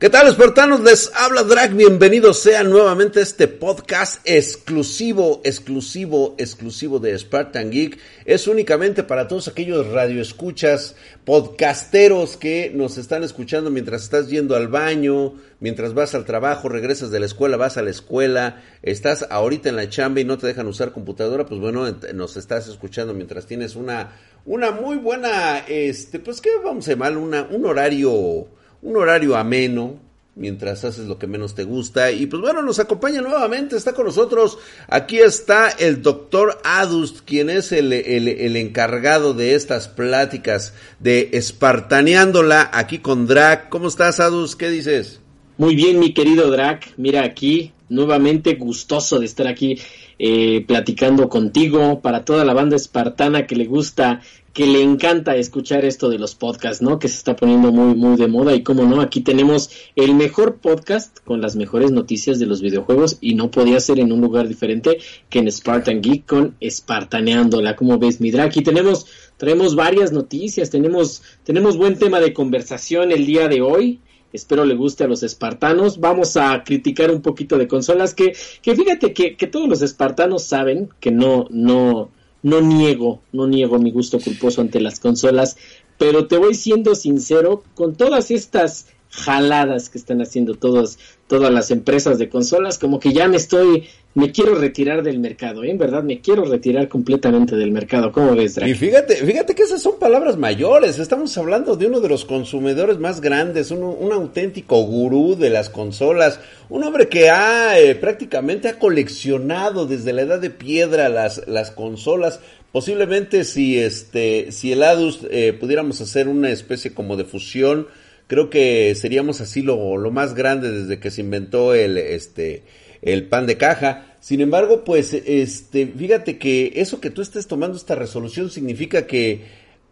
[0.00, 0.78] ¿Qué tal, espartanos?
[0.82, 1.74] Les habla Drag.
[1.74, 7.98] Bienvenidos sean nuevamente a este podcast exclusivo, exclusivo, exclusivo de Spartan Geek.
[8.24, 14.68] Es únicamente para todos aquellos radioescuchas, podcasteros que nos están escuchando mientras estás yendo al
[14.68, 19.68] baño, mientras vas al trabajo, regresas de la escuela, vas a la escuela, estás ahorita
[19.68, 23.46] en la chamba y no te dejan usar computadora, pues bueno, nos estás escuchando mientras
[23.46, 24.12] tienes una,
[24.46, 28.46] una muy buena, este, pues qué vamos a llamar, una, un horario
[28.82, 29.98] un horario ameno,
[30.38, 32.10] mientras haces lo que menos te gusta.
[32.10, 34.58] Y pues bueno, nos acompaña nuevamente, está con nosotros.
[34.88, 42.70] Aquí está el doctor Adust, quien es el, el, encargado de estas pláticas de Espartaneándola
[42.72, 43.68] aquí con Drac.
[43.68, 44.58] ¿Cómo estás, Adust?
[44.58, 45.20] ¿Qué dices?
[45.58, 46.94] Muy bien, mi querido Drac.
[46.96, 49.78] Mira aquí, nuevamente gustoso de estar aquí
[50.20, 54.20] eh, platicando contigo para toda la banda espartana que le gusta
[54.52, 56.98] que le encanta escuchar esto de los podcasts, ¿no?
[56.98, 58.54] Que se está poniendo muy, muy de moda.
[58.54, 63.18] Y como no, aquí tenemos el mejor podcast con las mejores noticias de los videojuegos
[63.20, 67.76] y no podía ser en un lugar diferente que en Spartan Geek con Espartaneándola.
[67.76, 68.44] Como ves, Midra?
[68.44, 74.00] Aquí tenemos, traemos varias noticias, tenemos, tenemos buen tema de conversación el día de hoy.
[74.32, 76.00] Espero le guste a los espartanos.
[76.00, 80.42] Vamos a criticar un poquito de consolas que, que fíjate que, que todos los espartanos
[80.42, 82.10] saben que no, no,
[82.42, 85.56] no niego, no niego mi gusto culposo ante las consolas,
[85.98, 91.70] pero te voy siendo sincero, con todas estas jaladas que están haciendo todas, todas las
[91.70, 95.70] empresas de consolas, como que ya me estoy, me quiero retirar del mercado, ¿eh?
[95.70, 98.12] en verdad me quiero retirar completamente del mercado.
[98.12, 98.70] ¿Cómo ves, Drake?
[98.70, 100.98] Y fíjate, fíjate que esas son palabras mayores.
[100.98, 105.70] Estamos hablando de uno de los consumidores más grandes, un, un auténtico gurú de las
[105.70, 111.46] consolas, un hombre que ha eh, prácticamente ha coleccionado desde la edad de piedra las,
[111.46, 112.40] las consolas.
[112.72, 117.86] Posiblemente si este, si el Adus eh, pudiéramos hacer una especie como de fusión,
[118.28, 122.62] creo que seríamos así lo, lo más grande desde que se inventó el, este,
[123.02, 124.14] el pan de caja.
[124.20, 129.42] Sin embargo, pues, este, fíjate que eso que tú estés tomando esta resolución significa que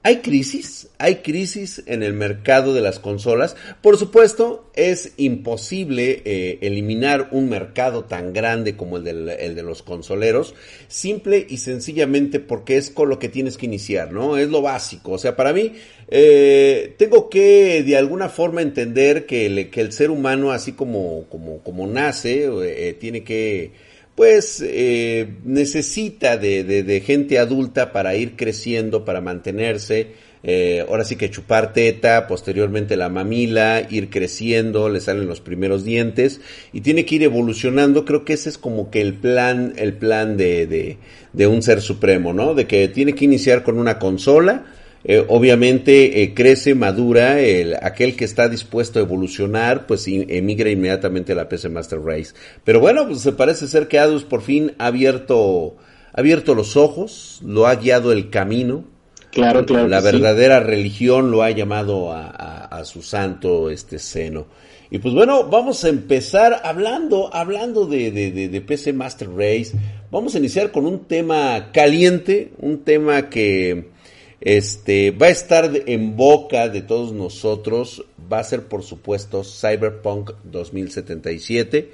[0.07, 3.57] hay crisis, hay crisis en el mercado de las consolas.
[3.83, 9.65] Por supuesto, es imposible eh, eliminar un mercado tan grande como el, del, el, de
[9.65, 10.55] los consoleros,
[10.87, 14.37] simple y sencillamente porque es con lo que tienes que iniciar, ¿no?
[14.39, 15.11] Es lo básico.
[15.11, 15.73] O sea, para mí,
[16.07, 21.65] eh, tengo que de alguna forma entender que que el ser humano, así como, como,
[21.65, 23.73] como nace, eh, tiene que
[24.17, 30.13] pues eh, necesita de, de, de, gente adulta para ir creciendo, para mantenerse.
[30.43, 35.85] Eh, ahora sí que chupar teta, posteriormente la mamila, ir creciendo, le salen los primeros
[35.85, 36.41] dientes
[36.73, 38.07] y tiene que ir evolucionando.
[38.07, 40.97] Creo que ese es como que el plan, el plan de, de,
[41.35, 42.55] de un ser supremo, ¿no?
[42.55, 44.65] De que tiene que iniciar con una consola,
[45.09, 51.31] eh, obviamente eh, crece, madura, el, aquel que está dispuesto a evolucionar, pues emigra inmediatamente
[51.31, 52.35] a la PC Master Race.
[52.65, 55.77] Pero bueno, pues se parece ser que Adus por fin ha abierto,
[56.13, 58.83] ha abierto los ojos, lo ha guiado el camino.
[59.31, 59.87] Claro, claro.
[59.87, 60.65] La verdadera sí.
[60.67, 64.49] religión lo ha llamado a, a, a, su santo este seno.
[64.91, 69.71] Y pues bueno, vamos a empezar hablando, hablando de, de, de, de PC Master Race.
[70.11, 73.95] Vamos a iniciar con un tema caliente, un tema que
[74.41, 80.33] este va a estar en boca de todos nosotros, va a ser por supuesto Cyberpunk
[80.45, 81.91] 2077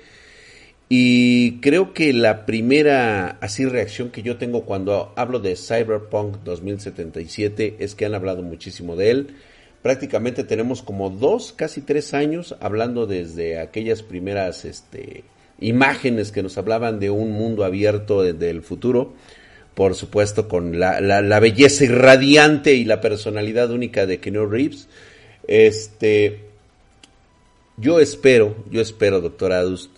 [0.89, 7.77] y creo que la primera así reacción que yo tengo cuando hablo de Cyberpunk 2077
[7.79, 9.37] es que han hablado muchísimo de él.
[9.81, 15.25] Prácticamente tenemos como dos, casi tres años hablando desde aquellas primeras este,
[15.61, 19.15] imágenes que nos hablaban de un mundo abierto del futuro
[19.75, 24.89] por supuesto con la, la, la, belleza irradiante y la personalidad única de Keanu Reeves.
[25.49, 26.41] Este,
[27.77, 29.91] yo espero, yo espero, doctor Adust,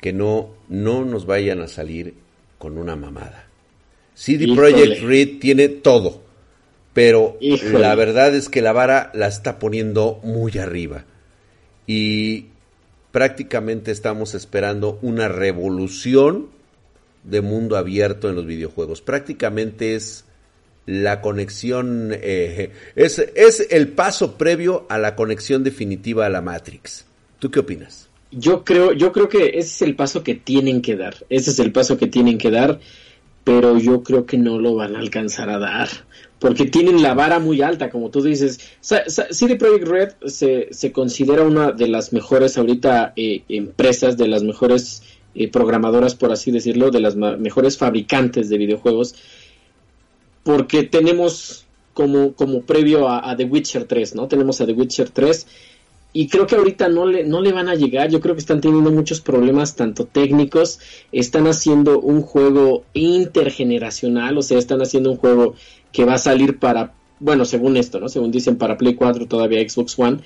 [0.00, 2.14] que no, no nos vayan a salir
[2.58, 3.46] con una mamada.
[4.14, 6.20] CD Projekt Red tiene todo,
[6.92, 7.78] pero Híjole.
[7.78, 11.04] la verdad es que la vara la está poniendo muy arriba.
[11.86, 12.46] Y
[13.12, 16.48] prácticamente estamos esperando una revolución
[17.24, 19.00] de mundo abierto en los videojuegos.
[19.00, 20.24] Prácticamente es
[20.86, 27.04] la conexión, eh, es, es el paso previo a la conexión definitiva a la Matrix.
[27.38, 28.08] ¿Tú qué opinas?
[28.30, 31.14] Yo creo, yo creo que ese es el paso que tienen que dar.
[31.28, 32.80] Ese es el paso que tienen que dar.
[33.44, 35.88] pero yo creo que no lo van a alcanzar a dar
[36.42, 38.58] porque tienen la vara muy alta, como tú dices.
[38.80, 44.42] CD Projekt Red se, se, considera una de las mejores ahorita eh, empresas, de las
[44.42, 45.04] mejores
[45.34, 49.14] eh, programadoras, por así decirlo, de las mejores fabricantes de videojuegos,
[50.42, 54.28] porque tenemos como, como previo a, a, The Witcher 3, ¿no?
[54.28, 55.46] Tenemos a The Witcher 3
[56.14, 58.60] y creo que ahorita no le, no le van a llegar, yo creo que están
[58.60, 60.78] teniendo muchos problemas tanto técnicos,
[61.10, 65.54] están haciendo un juego intergeneracional, o sea, están haciendo un juego
[65.90, 68.10] que va a salir para, bueno, según esto, ¿no?
[68.10, 70.18] Según dicen para Play 4, todavía Xbox One,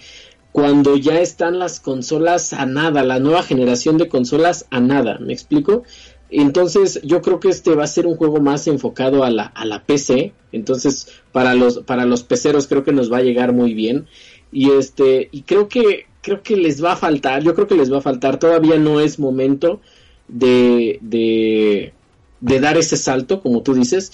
[0.56, 5.34] cuando ya están las consolas a nada, la nueva generación de consolas a nada, ¿me
[5.34, 5.82] explico?
[6.30, 9.66] Entonces yo creo que este va a ser un juego más enfocado a la, a
[9.66, 13.74] la PC, entonces para los, para los peceros creo que nos va a llegar muy
[13.74, 14.06] bien.
[14.50, 17.92] Y este, y creo que, creo que les va a faltar, yo creo que les
[17.92, 19.82] va a faltar, todavía no es momento
[20.26, 21.92] de, de,
[22.40, 24.10] de dar ese salto, como tú dices,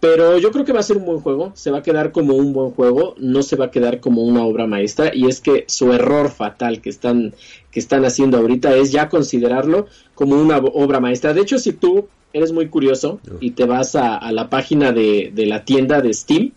[0.00, 2.34] pero yo creo que va a ser un buen juego, se va a quedar como
[2.34, 5.64] un buen juego, no se va a quedar como una obra maestra y es que
[5.68, 7.34] su error fatal que están
[7.70, 11.34] que están haciendo ahorita es ya considerarlo como una obra maestra.
[11.34, 15.30] De hecho, si tú eres muy curioso y te vas a, a la página de,
[15.34, 16.52] de, la tienda de Steam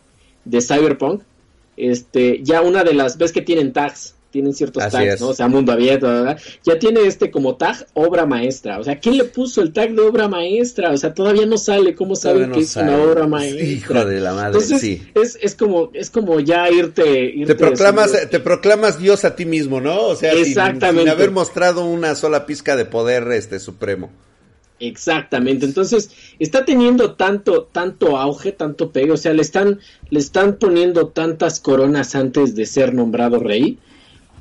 [0.45, 1.21] de Cyberpunk,
[1.77, 5.29] este, ya una de las, ves que tienen tags, tienen ciertos tags, ¿no?
[5.29, 6.39] O sea, mundo abierto, ¿verdad?
[6.63, 8.79] ya tiene este como tag obra maestra.
[8.79, 10.91] O sea, ¿quién le puso el tag de obra maestra?
[10.91, 13.63] O sea, todavía no sale, ¿cómo saben que es una obra maestra?
[13.63, 15.01] Hijo de la madre, Entonces, sí.
[15.15, 19.45] Es, es como, es como ya irte, irte te proclamas, te proclamas Dios a ti
[19.45, 20.01] mismo, ¿no?
[20.01, 21.01] O sea, Exactamente.
[21.01, 24.09] Sin, sin haber mostrado una sola pizca de poder este supremo.
[24.79, 26.09] Exactamente, entonces
[26.39, 29.79] está teniendo tanto, tanto auge, tanto pegue, o sea, le están,
[30.09, 33.77] le están poniendo tantas coronas antes de ser nombrado rey,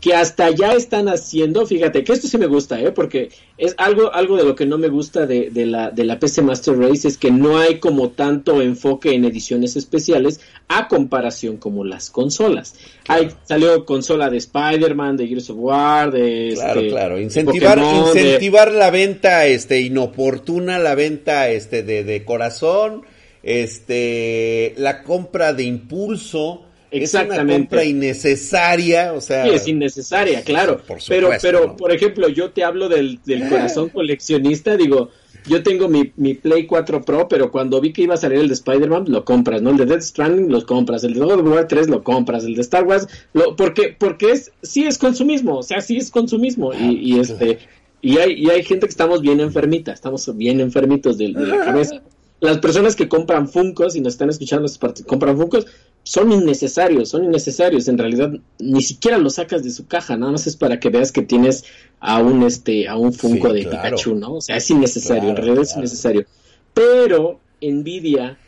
[0.00, 2.92] que hasta ya están haciendo, fíjate, que esto sí me gusta, ¿eh?
[2.92, 6.18] porque es algo, algo de lo que no me gusta de, de, la, de la
[6.18, 11.56] PC Master Race es que no hay como tanto enfoque en ediciones especiales a comparación
[11.56, 12.74] como las consolas.
[13.08, 16.52] Hay, salió consola de Spider-Man, de Gears of War, de...
[16.54, 18.78] Claro, este, claro, incentivar, Pokémon, incentivar de...
[18.78, 23.02] la venta este, inoportuna, la venta este, de, de corazón,
[23.42, 27.42] este, la compra de impulso Exactamente.
[27.42, 29.44] Es una compra innecesaria, o sea.
[29.44, 30.78] Sí, es innecesaria, claro.
[30.78, 31.76] Por supuesto, pero, pero, ¿no?
[31.76, 35.10] por ejemplo, yo te hablo del, del corazón coleccionista, digo,
[35.46, 38.48] yo tengo mi, mi, Play 4 Pro, pero cuando vi que iba a salir el
[38.48, 39.70] de Spider-Man, lo compras, ¿no?
[39.70, 42.54] El de Death Stranding lo compras, el de God of War 3 lo compras, el
[42.54, 46.72] de Star Wars, lo, porque, porque es, sí es consumismo, o sea, sí es consumismo,
[46.72, 47.58] y, y este,
[48.00, 51.64] y hay, y hay gente que estamos bien enfermita, estamos bien enfermitos de, de la
[51.64, 52.02] cabeza.
[52.40, 54.68] Las personas que compran Funcos y nos están escuchando,
[55.06, 55.66] compran Funcos,
[56.02, 57.88] son innecesarios, son innecesarios.
[57.88, 61.12] En realidad, ni siquiera los sacas de su caja, nada más es para que veas
[61.12, 61.64] que tienes
[62.00, 63.82] a un este, a un Funko sí, de claro.
[63.82, 64.34] Pikachu, ¿no?
[64.34, 65.68] O sea, es innecesario, claro, en realidad claro.
[65.68, 66.26] es innecesario.
[66.74, 68.38] Pero Nvidia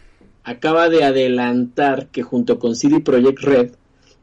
[0.44, 3.70] acaba de adelantar que junto con CD Projekt Red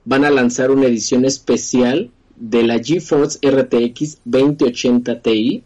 [0.05, 5.63] van a lanzar una edición especial de la GeForce RTX 2080 Ti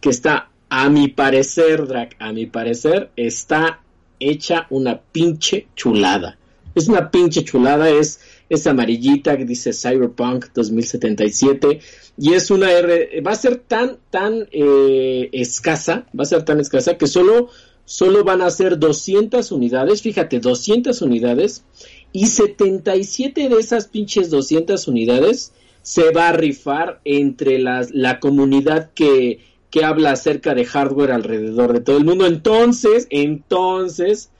[0.00, 3.80] que está a mi parecer, Drac, a mi parecer, está
[4.18, 6.38] hecha una pinche chulada.
[6.74, 11.80] Es una pinche chulada, es, es amarillita que dice Cyberpunk 2077
[12.18, 16.60] y es una R, va a ser tan, tan eh, escasa, va a ser tan
[16.60, 17.48] escasa que solo,
[17.84, 21.64] solo van a ser 200 unidades, fíjate, 200 unidades
[22.12, 25.52] y 77 de esas pinches 200 unidades
[25.82, 29.40] se va a rifar entre las, la comunidad que
[29.72, 32.26] que habla acerca de hardware alrededor de todo el mundo.
[32.26, 34.30] Entonces, entonces,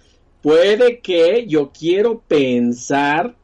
[0.42, 3.34] puede que yo quiero pensar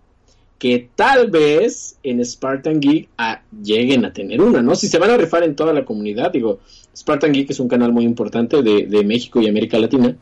[0.58, 4.74] que tal vez en Spartan Geek ah, lleguen a tener una, ¿no?
[4.74, 6.58] Si se van a rifar en toda la comunidad, digo,
[6.96, 10.16] Spartan Geek es un canal muy importante de, de México y América Latina.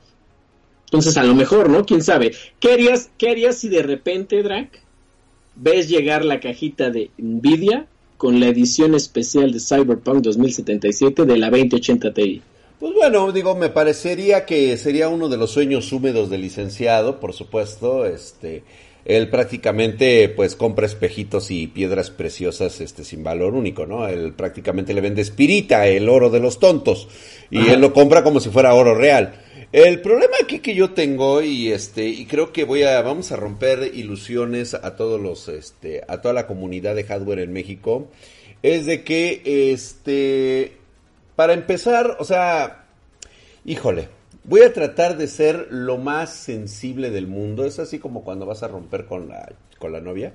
[0.84, 1.84] Entonces, a lo mejor, ¿no?
[1.84, 2.32] ¿Quién sabe?
[2.60, 4.82] ¿Qué harías, qué harías si de repente, Drac,
[5.56, 11.50] ves llegar la cajita de Nvidia con la edición especial de Cyberpunk 2077 de la
[11.50, 12.42] 2080 Ti.
[12.78, 17.32] Pues bueno, digo, me parecería que sería uno de los sueños húmedos del licenciado, por
[17.32, 18.64] supuesto, este,
[19.06, 24.06] él prácticamente pues compra espejitos y piedras preciosas este sin valor único, ¿no?
[24.06, 27.08] Él prácticamente le vende espirita, el oro de los tontos,
[27.50, 27.74] y Ajá.
[27.74, 29.42] él lo compra como si fuera oro real.
[29.72, 33.36] El problema aquí que yo tengo y este y creo que voy a vamos a
[33.36, 38.08] romper ilusiones a todos los este a toda la comunidad de hardware en México
[38.62, 39.42] es de que
[39.72, 40.85] este
[41.36, 42.86] para empezar, o sea,
[43.64, 44.08] híjole,
[44.44, 48.62] voy a tratar de ser lo más sensible del mundo, es así como cuando vas
[48.62, 50.32] a romper con la con la novia.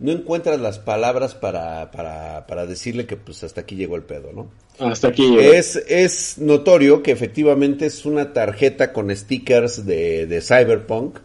[0.00, 4.32] no encuentras las palabras para, para, para decirle que pues hasta aquí llegó el pedo,
[4.32, 4.50] ¿no?
[4.78, 5.52] Hasta aquí llegó.
[5.52, 11.18] Es, es notorio que efectivamente es una tarjeta con stickers de, de Cyberpunk.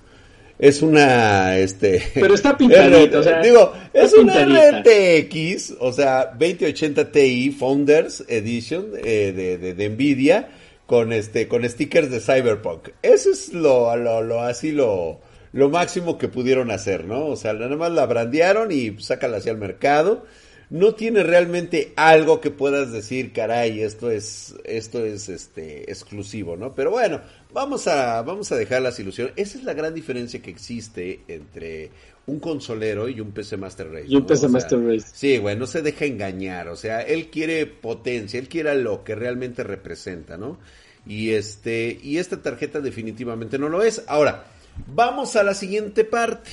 [0.59, 2.03] Es una, este...
[2.13, 4.43] Pero está pintadito, o sea, Digo, es una.
[4.43, 10.49] RTX, o sea, 2080 Ti Founders Edition eh, de, de, de Nvidia
[10.85, 12.89] con este, con stickers de Cyberpunk.
[13.01, 15.21] Eso es lo, lo, lo así lo,
[15.53, 17.27] lo máximo que pudieron hacer, ¿no?
[17.27, 20.25] O sea, nada más la brandearon y sácala hacia el mercado
[20.69, 26.73] no tiene realmente algo que puedas decir, caray, esto es, esto es este exclusivo, ¿no?
[26.73, 27.21] Pero bueno,
[27.53, 29.33] vamos a, vamos a dejar las ilusiones.
[29.35, 31.91] Esa es la gran diferencia que existe entre
[32.25, 34.05] un consolero y un PC Master Race.
[34.07, 34.27] Y un ¿no?
[34.27, 35.07] PC O sea, Master Race.
[35.13, 36.67] Sí, güey, no se deja engañar.
[36.67, 40.57] O sea, él quiere potencia, él quiere lo que realmente representa, ¿no?
[41.05, 44.03] Y este, y esta tarjeta definitivamente no lo es.
[44.07, 44.45] Ahora,
[44.87, 46.51] vamos a la siguiente parte.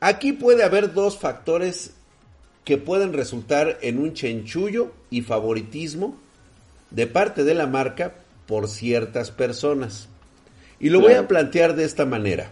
[0.00, 1.92] Aquí puede haber dos factores
[2.64, 6.16] que pueden resultar en un chenchullo y favoritismo
[6.90, 8.14] de parte de la marca
[8.50, 10.08] por ciertas personas.
[10.80, 12.50] Y lo voy a plantear de esta manera.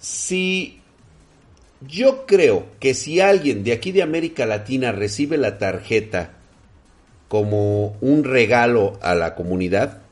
[0.00, 0.80] Si
[1.82, 6.32] yo creo que si alguien de aquí de América Latina recibe la tarjeta
[7.28, 10.02] como un regalo a la comunidad,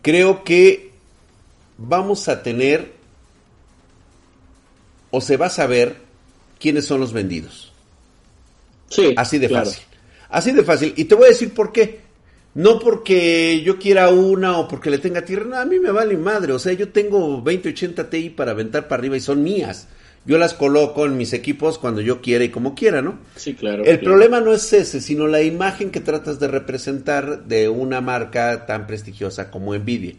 [0.00, 0.92] creo que
[1.76, 2.90] vamos a tener
[5.10, 5.96] o se va a saber
[6.58, 7.70] quiénes son los vendidos.
[8.88, 9.66] Sí, Así de claro.
[9.66, 9.91] fácil.
[10.32, 10.94] Así de fácil.
[10.96, 12.00] Y te voy a decir por qué.
[12.54, 15.44] No porque yo quiera una o porque le tenga tierra.
[15.44, 16.52] No, a mí me vale madre.
[16.52, 19.88] O sea, yo tengo 2080 Ti para aventar para arriba y son mías.
[20.24, 23.18] Yo las coloco en mis equipos cuando yo quiera y como quiera, ¿no?
[23.36, 23.84] Sí, claro.
[23.84, 24.04] El claro.
[24.04, 28.86] problema no es ese, sino la imagen que tratas de representar de una marca tan
[28.86, 30.14] prestigiosa como Nvidia.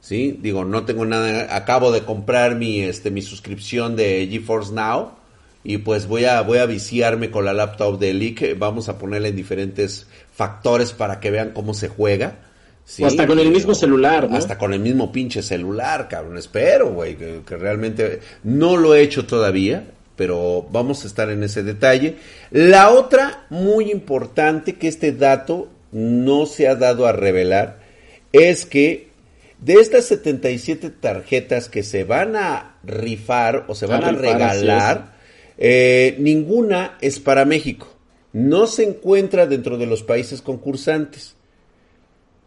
[0.00, 0.38] ¿Sí?
[0.40, 5.21] Digo, no tengo nada, acabo de comprar mi este mi suscripción de GeForce Now
[5.64, 9.28] y pues voy a voy a viciarme con la laptop de Leak, vamos a ponerle
[9.28, 12.38] en diferentes factores para que vean cómo se juega.
[12.84, 13.04] ¿sí?
[13.04, 14.36] O hasta con el mismo celular, ¿no?
[14.36, 16.38] Hasta con el mismo pinche celular, cabrón.
[16.38, 19.84] Espero, güey, que, que realmente no lo he hecho todavía,
[20.16, 22.16] pero vamos a estar en ese detalle.
[22.50, 27.80] La otra muy importante que este dato no se ha dado a revelar
[28.32, 29.12] es que
[29.60, 34.42] de estas 77 tarjetas que se van a rifar o se van a, A rifar,
[34.42, 35.11] así regalar,
[35.64, 37.86] eh, ninguna es para México.
[38.32, 41.36] No se encuentra dentro de los países concursantes.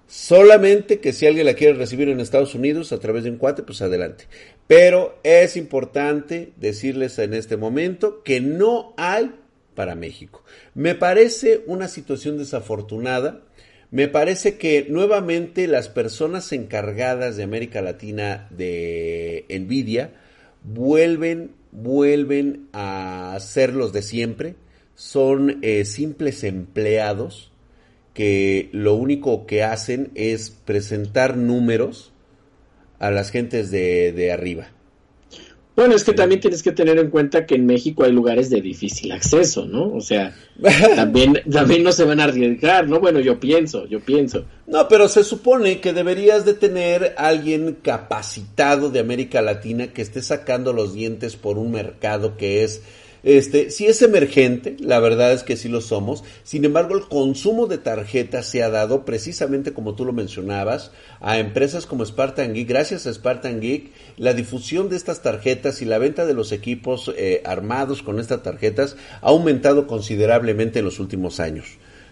[0.06, 3.64] Solamente que si alguien la quiere recibir en Estados Unidos a través de un cuate,
[3.64, 4.26] pues adelante.
[4.68, 9.32] Pero es importante decirles en este momento que no hay
[9.76, 10.44] para México.
[10.74, 13.44] Me parece una situación desafortunada.
[13.92, 20.12] Me parece que nuevamente las personas encargadas de América Latina de Nvidia
[20.66, 24.56] vuelven, vuelven a ser los de siempre.
[24.96, 27.52] Son eh, simples empleados
[28.14, 32.14] que lo único que hacen es presentar números
[33.00, 34.75] a las gentes de, de arriba.
[35.76, 38.62] Bueno, es que también tienes que tener en cuenta que en México hay lugares de
[38.62, 39.94] difícil acceso, ¿no?
[39.94, 40.34] O sea,
[40.96, 43.02] también, también no se van a arriesgar, ¿no?
[43.02, 44.46] Bueno, yo pienso, yo pienso.
[44.68, 50.22] No, pero se supone que deberías de tener alguien capacitado de América Latina que esté
[50.22, 52.82] sacando los dientes por un mercado que es
[53.26, 56.24] este, si es emergente, la verdad es que sí lo somos.
[56.44, 60.92] Sin embargo, el consumo de tarjetas se ha dado precisamente como tú lo mencionabas
[61.22, 62.70] a empresas como Spartan Geek.
[62.70, 67.12] Gracias a Spartan Geek, la difusión de estas tarjetas y la venta de los equipos
[67.18, 71.66] eh, armados con estas tarjetas ha aumentado considerablemente en los últimos años.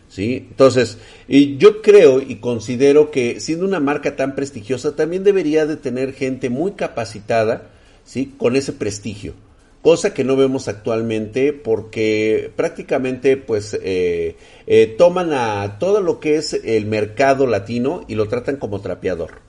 [0.09, 0.47] ¿Sí?
[0.49, 5.77] Entonces, y yo creo y considero que siendo una marca tan prestigiosa, también debería de
[5.77, 7.69] tener gente muy capacitada,
[8.03, 8.33] ¿sí?
[8.37, 9.33] Con ese prestigio
[9.83, 16.37] cosa que no vemos actualmente porque prácticamente pues eh, eh, toman a todo lo que
[16.37, 19.41] es el mercado latino y lo tratan como trapeador.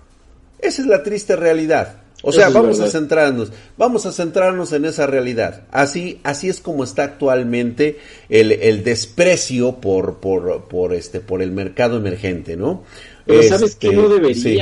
[0.59, 2.01] Esa es la triste realidad.
[2.27, 5.65] O sea, Eso vamos a centrarnos, vamos a centrarnos en esa realidad.
[5.71, 7.99] Así, así es como está actualmente
[8.29, 12.83] el, el desprecio por, por, por este, por el mercado emergente, ¿no?
[13.27, 14.59] Pero sabes que Este, no sí.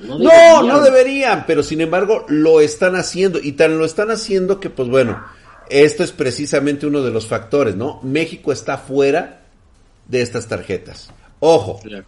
[0.00, 0.68] No, No, deberían.
[0.68, 4.88] no deberían, pero sin embargo lo están haciendo y tan lo están haciendo que pues
[4.88, 5.22] bueno,
[5.68, 8.00] esto es precisamente uno de los factores, ¿no?
[8.02, 9.42] México está fuera
[10.08, 11.10] de estas tarjetas.
[11.40, 12.04] Ojo, Claro.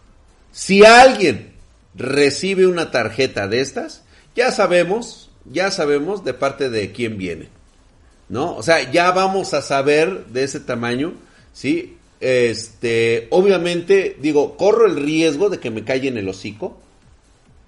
[0.51, 1.53] si alguien
[1.95, 4.03] recibe una tarjeta de estas,
[4.35, 7.49] ya sabemos, ya sabemos de parte de quién viene.
[8.29, 8.55] ¿No?
[8.55, 11.13] O sea, ya vamos a saber de ese tamaño,
[11.53, 11.97] ¿sí?
[12.19, 16.79] Este, obviamente, digo, corro el riesgo de que me calle en el hocico,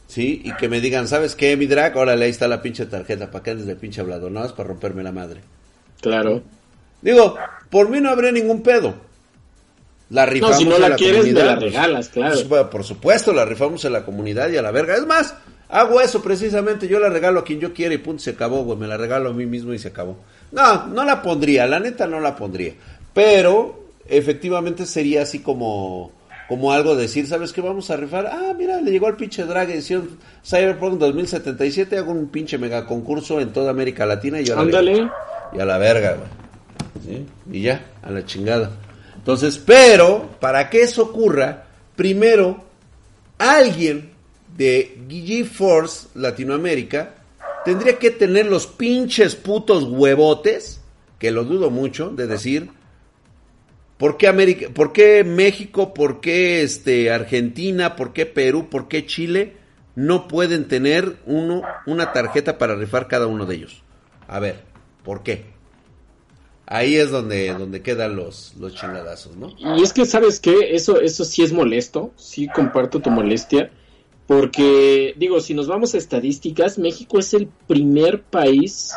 [0.08, 1.96] Sí, y que me digan, ¿sabes qué, mi drag?
[1.98, 4.30] Órale, ahí está la pinche tarjeta, ¿para qué andes de pinche hablado?
[4.30, 5.42] Nada más para romperme la madre.
[6.02, 6.44] Claro.
[7.02, 7.36] Digo,
[7.70, 8.96] por mí no habría ningún pedo.
[10.10, 12.36] La No, rifamos si no la quieres, me comunidad, la pues, regalas, claro.
[12.48, 14.96] pues, por supuesto, la rifamos en la comunidad y a la verga.
[14.96, 15.36] Es más,
[15.70, 18.78] hago eso precisamente, yo la regalo a quien yo quiera y punto, se acabó, güey.
[18.78, 20.18] Me la regalo a mí mismo y se acabó.
[20.52, 22.74] No, no la pondría, la neta no la pondría.
[23.14, 26.12] Pero, efectivamente sería así como,
[26.48, 27.62] como algo de decir, ¿sabes qué?
[27.62, 28.28] Vamos a rifar.
[28.28, 31.98] Ah, mira, le llegó al pinche drag edición Cyberpunk 2077.
[31.98, 34.78] Hago un pinche mega concurso en toda América Latina y órale.
[34.78, 35.12] Ándale.
[35.54, 36.30] Y a la verga, güey.
[37.06, 37.26] ¿Sí?
[37.52, 38.72] Y ya, a la chingada.
[39.16, 42.64] Entonces, pero, para que eso ocurra, primero,
[43.40, 44.12] alguien
[44.56, 47.16] de GeForce Latinoamérica
[47.66, 50.80] tendría que tener los pinches putos huevotes,
[51.18, 52.70] que lo dudo mucho, de decir,
[53.98, 59.06] ¿por qué, América, por qué México, por qué este, Argentina, por qué Perú, por qué
[59.06, 59.54] Chile
[59.96, 63.84] no pueden tener uno, una tarjeta para rifar cada uno de ellos?
[64.28, 64.64] A ver,
[65.04, 65.46] ¿por qué?
[66.68, 69.54] Ahí es donde, donde quedan los, los chingadazos, ¿no?
[69.60, 70.76] Y es que, ¿sabes qué?
[70.76, 73.70] Eso, eso sí es molesto, sí comparto tu molestia,
[74.26, 78.94] porque, digo, si nos vamos a estadísticas, México es el primer país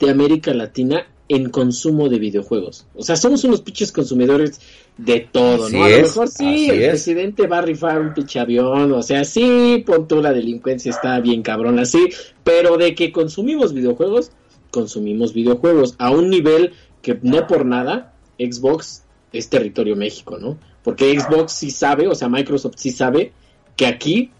[0.00, 2.86] de América Latina en consumo de videojuegos.
[2.94, 4.60] O sea, somos unos pinches consumidores
[4.96, 5.84] de todo, Así ¿no?
[5.84, 6.88] A lo mejor sí, el es.
[6.90, 11.18] presidente va a rifar un pinche avión, o sea, sí, pon tú la delincuencia está
[11.20, 12.08] bien cabrón así,
[12.44, 14.30] pero de que consumimos videojuegos,
[14.70, 19.02] consumimos videojuegos a un nivel que no por nada Xbox
[19.32, 20.58] es territorio México, ¿no?
[20.82, 23.32] Porque Xbox sí sabe, o sea, Microsoft sí sabe
[23.76, 24.30] que aquí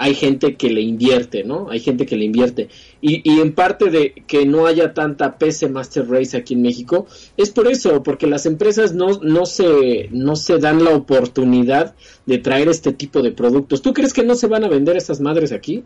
[0.00, 1.68] hay gente que le invierte, ¿no?
[1.68, 2.70] Hay gente que le invierte.
[3.02, 7.06] Y, y en parte de que no haya tanta PC Master Race aquí en México,
[7.36, 12.38] es por eso, porque las empresas no, no, se, no se dan la oportunidad de
[12.38, 13.82] traer este tipo de productos.
[13.82, 15.84] ¿Tú crees que no se van a vender estas madres aquí?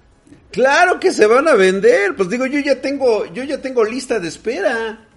[0.53, 2.15] Claro que se van a vender.
[2.15, 5.09] Pues digo, yo ya tengo, yo ya tengo lista de espera.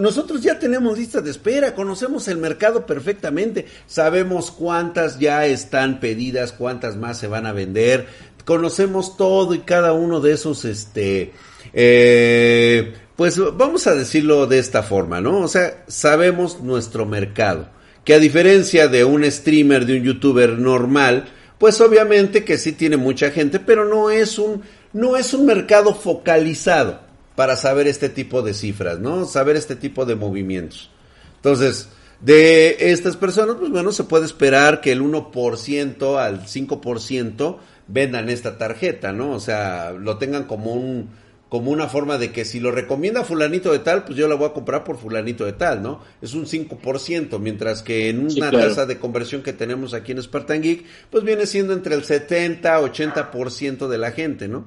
[0.00, 6.52] Nosotros ya tenemos lista de espera, conocemos el mercado perfectamente, sabemos cuántas ya están pedidas,
[6.52, 8.06] cuántas más se van a vender,
[8.44, 11.32] conocemos todo y cada uno de esos, este,
[11.72, 15.40] eh, pues vamos a decirlo de esta forma, ¿no?
[15.42, 17.68] O sea, sabemos nuestro mercado,
[18.04, 21.26] que a diferencia de un streamer, de un youtuber normal,
[21.58, 25.94] pues obviamente que sí tiene mucha gente, pero no es un, no es un mercado
[25.94, 27.07] focalizado
[27.38, 29.24] para saber este tipo de cifras, ¿no?
[29.24, 30.90] Saber este tipo de movimientos.
[31.36, 31.88] Entonces,
[32.20, 38.58] de estas personas, pues bueno, se puede esperar que el 1% al 5% vendan esta
[38.58, 39.30] tarjeta, ¿no?
[39.30, 41.10] O sea, lo tengan como un
[41.48, 44.48] como una forma de que si lo recomienda fulanito de tal, pues yo la voy
[44.48, 46.00] a comprar por fulanito de tal, ¿no?
[46.20, 48.58] Es un 5%, mientras que en una Sí, claro.
[48.58, 52.80] tasa de conversión que tenemos aquí en Spartan Geek, pues viene siendo entre el 70
[52.80, 54.66] 80% de la gente, ¿no?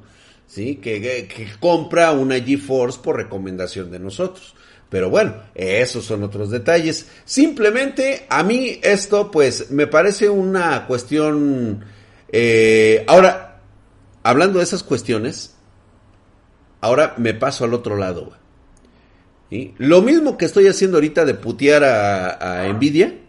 [0.52, 4.54] Sí, que, que, que compra una GeForce por recomendación de nosotros.
[4.90, 7.08] Pero bueno, esos son otros detalles.
[7.24, 11.86] Simplemente a mí esto pues me parece una cuestión...
[12.28, 13.62] eh, ahora,
[14.24, 15.56] hablando de esas cuestiones,
[16.82, 18.34] ahora me paso al otro lado.
[19.50, 19.74] ¿Sí?
[19.78, 23.20] Lo mismo que estoy haciendo ahorita de putear a, a Nvidia,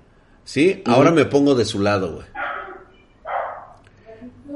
[0.44, 0.82] ¿sí?
[0.86, 2.26] Ahora me pongo de su lado, güey.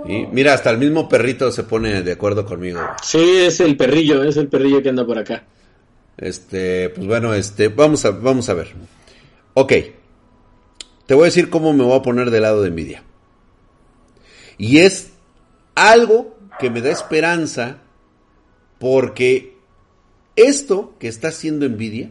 [0.07, 0.27] ¿Sí?
[0.31, 2.81] Mira, hasta el mismo perrito se pone de acuerdo conmigo.
[3.03, 5.45] Sí, es el perrillo, es el perrillo que anda por acá.
[6.17, 8.75] Este, pues bueno, este, vamos a, vamos a ver.
[9.55, 9.73] Ok.
[11.07, 13.03] Te voy a decir cómo me voy a poner del lado de Nvidia.
[14.59, 15.13] Y es
[15.75, 17.79] algo que me da esperanza
[18.79, 19.57] porque
[20.35, 22.11] esto que está haciendo Nvidia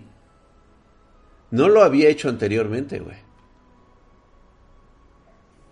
[1.51, 3.17] no lo había hecho anteriormente, güey.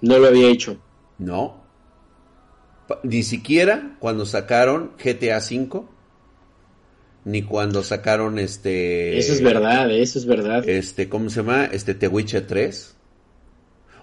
[0.01, 0.77] No lo había hecho.
[1.17, 1.62] No.
[3.03, 5.83] Ni siquiera cuando sacaron GTA V,
[7.25, 9.17] ni cuando sacaron este...
[9.17, 10.67] Eso es verdad, eso es verdad.
[10.67, 11.65] este, ¿cómo se llama?
[11.65, 12.95] Este The Witcher 3.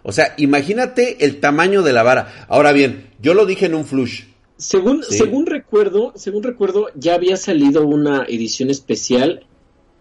[0.02, 2.46] O sea, imagínate el tamaño de la vara.
[2.48, 4.22] Ahora bien, yo lo dije en un flush.
[4.56, 5.18] Según, Sí.
[5.18, 9.46] según recuerdo, según recuerdo, ya había salido una edición especial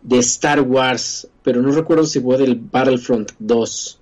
[0.01, 3.99] de Star Wars, pero no recuerdo si fue del Battlefront 2.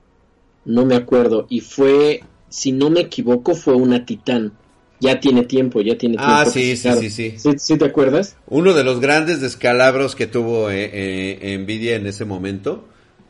[0.66, 1.48] No me acuerdo.
[1.50, 4.54] Y fue, si no me equivoco, fue una Titán.
[5.00, 6.34] Ya tiene tiempo, ya tiene tiempo.
[6.34, 7.58] Ah, sí, sí, sí, sí.
[7.60, 8.36] ¿Sí, te acuerdas?
[8.48, 12.86] Uno de los grandes descalabros que tuvo eh, eh, Nvidia en ese momento,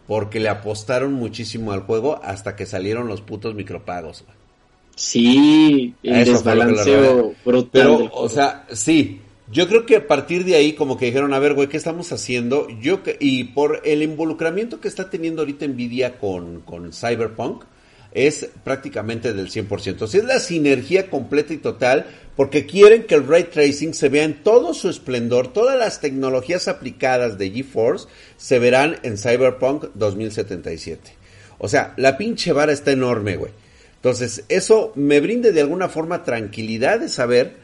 [0.07, 4.23] porque le apostaron muchísimo al juego hasta que salieron los putos micropagos.
[4.95, 7.69] Sí, el desbalanceo brutal.
[7.71, 9.21] Pero, o sea, sí.
[9.49, 12.11] Yo creo que a partir de ahí como que dijeron, a ver, güey, ¿qué estamos
[12.11, 12.67] haciendo?
[12.81, 17.63] Yo que- y por el involucramiento que está teniendo ahorita Nvidia con, con Cyberpunk,
[18.11, 20.01] es prácticamente del 100%.
[20.01, 24.09] O sea, es la sinergia completa y total porque quieren que el ray tracing se
[24.09, 29.85] vea en todo su esplendor, todas las tecnologías aplicadas de GeForce se verán en Cyberpunk
[29.95, 31.13] 2077.
[31.57, 33.51] O sea, la pinche vara está enorme, güey.
[33.95, 37.55] Entonces, eso me brinde de alguna forma tranquilidad de saber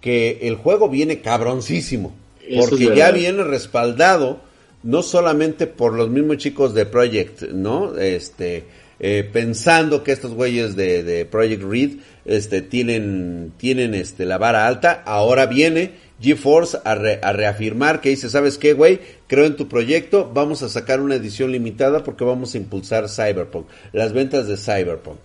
[0.00, 2.14] que el juego viene cabroncísimo.
[2.58, 4.40] Porque ya viene respaldado
[4.82, 7.96] no solamente por los mismos chicos de Project, ¿no?
[7.98, 8.64] Este,
[9.00, 11.90] eh, pensando que estos güeyes de, Project Read
[12.26, 18.28] este, tienen, tienen este, la vara alta, ahora viene GeForce a, a reafirmar que dice,
[18.28, 19.00] ¿sabes qué, güey?
[19.26, 23.66] Creo en tu proyecto, vamos a sacar una edición limitada porque vamos a impulsar Cyberpunk,
[23.92, 25.18] las ventas de Cyberpunk.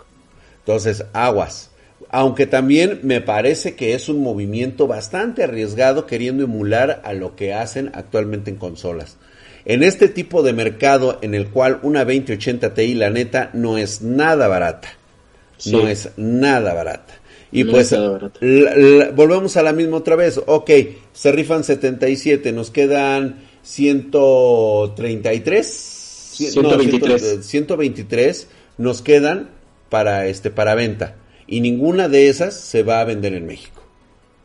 [0.60, 1.72] Entonces, aguas.
[2.10, 7.54] Aunque también me parece que es un movimiento bastante arriesgado queriendo emular a lo que
[7.54, 9.18] hacen actualmente en consolas.
[9.66, 14.02] En este tipo de mercado en el cual una 2080 Ti, la neta, no es
[14.02, 14.88] nada barata.
[15.66, 17.14] No es nada barata.
[17.52, 17.96] Y pues
[19.16, 20.40] volvemos a la misma otra vez.
[20.46, 20.70] Ok,
[21.14, 25.66] se rifan 77, nos quedan 133.
[26.36, 27.46] 123.
[27.46, 28.48] 123
[28.78, 29.50] nos quedan
[29.90, 31.16] para este para venta
[31.48, 33.82] y ninguna de esas se va a vender en México.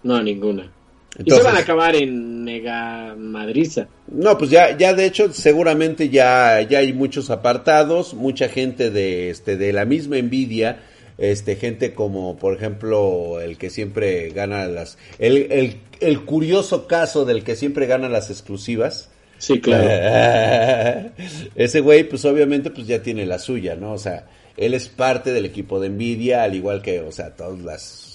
[0.05, 0.71] No, ninguna
[1.19, 3.89] y se van a acabar en Mega Madriza.
[4.09, 9.31] No, pues ya, ya de hecho seguramente ya, ya hay muchos apartados, mucha gente de,
[9.31, 10.81] este, de la misma envidia,
[11.19, 17.25] este, gente como por ejemplo el que siempre gana las, el, el, el curioso caso
[17.25, 19.11] del que siempre gana las exclusivas.
[19.39, 21.11] Sí, claro.
[21.55, 23.93] Ese güey, pues obviamente, pues ya tiene la suya, ¿no?
[23.93, 24.27] O sea,
[24.59, 28.10] él es parte del equipo de Nvidia, al igual que, o sea, todas las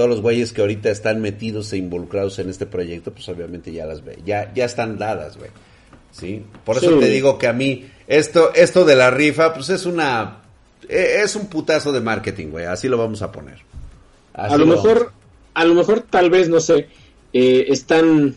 [0.00, 3.84] todos los güeyes que ahorita están metidos e involucrados en este proyecto, pues obviamente ya
[3.84, 5.50] las ve, ya, ya están dadas, güey.
[6.10, 6.42] ¿Sí?
[6.64, 10.38] Por eso te digo que a mí, esto, esto de la rifa, pues es una,
[10.88, 13.58] e, es un putazo de marketing, güey, así lo vamos a poner.
[14.32, 15.12] a lo, mejor,
[15.52, 16.88] a lo mejor tal vez, no sé,
[17.34, 18.36] eh, están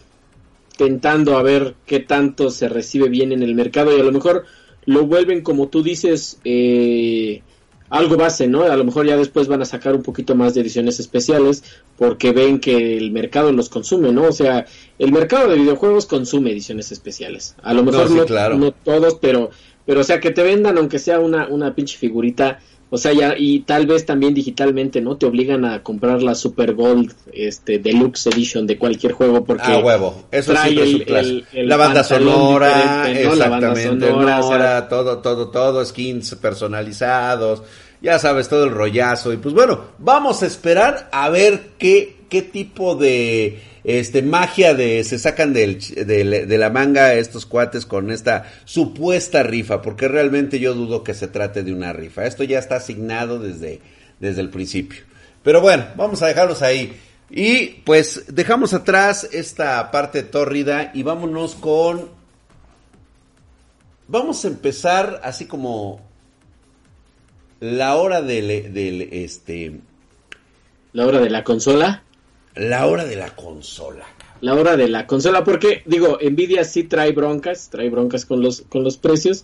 [0.77, 4.43] tentando a ver qué tanto se recibe bien en el mercado y a lo mejor
[4.83, 7.41] lo vuelven como tú dices, eh,
[7.93, 8.63] algo base, ¿no?
[8.63, 11.63] A lo mejor ya después van a sacar un poquito más de ediciones especiales
[11.95, 14.23] porque ven que el mercado los consume, ¿no?
[14.23, 14.65] O sea,
[14.97, 17.55] el mercado de videojuegos consume ediciones especiales.
[17.61, 18.09] A lo mejor
[18.55, 19.51] no, todos, pero,
[19.85, 22.59] pero o sea, que te vendan aunque sea una, una pinche figurita.
[22.89, 25.17] O sea, ya, y tal vez también digitalmente, ¿no?
[25.17, 29.65] Te obligan a comprar la Super Gold, este, Deluxe Edition de cualquier juego porque...
[29.65, 30.25] Ah, huevo.
[30.31, 37.63] Eso trae el, la banda sonora, exactamente, sonora, todo, todo, todo, skins personalizados,
[38.03, 39.31] ya sabes, todo el rollazo.
[39.31, 45.05] Y pues bueno, vamos a esperar a ver qué, qué tipo de este magia de
[45.05, 50.73] se sacan del, de, la manga estos cuates con esta supuesta rifa, porque realmente yo
[50.73, 52.25] dudo que se trate de una rifa.
[52.25, 53.79] Esto ya está asignado desde,
[54.19, 55.01] desde el principio.
[55.41, 56.99] Pero bueno, vamos a dejarlos ahí.
[57.29, 62.09] Y pues dejamos atrás esta parte tórrida y vámonos con...
[64.09, 66.12] Vamos a empezar así como
[67.63, 69.79] la hora del, del este
[70.91, 72.03] la hora de la consola.
[72.55, 74.05] la hora de la consola.
[74.41, 78.63] La hora de la consola porque digo Nvidia sí trae broncas trae broncas con los
[78.63, 79.43] con los precios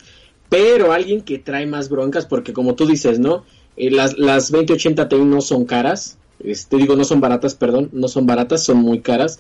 [0.49, 3.45] pero alguien que trae más broncas porque como tú dices no
[3.77, 8.10] eh, las las 2080 Ti no son caras este digo no son baratas perdón no
[8.10, 9.39] son baratas son muy caras.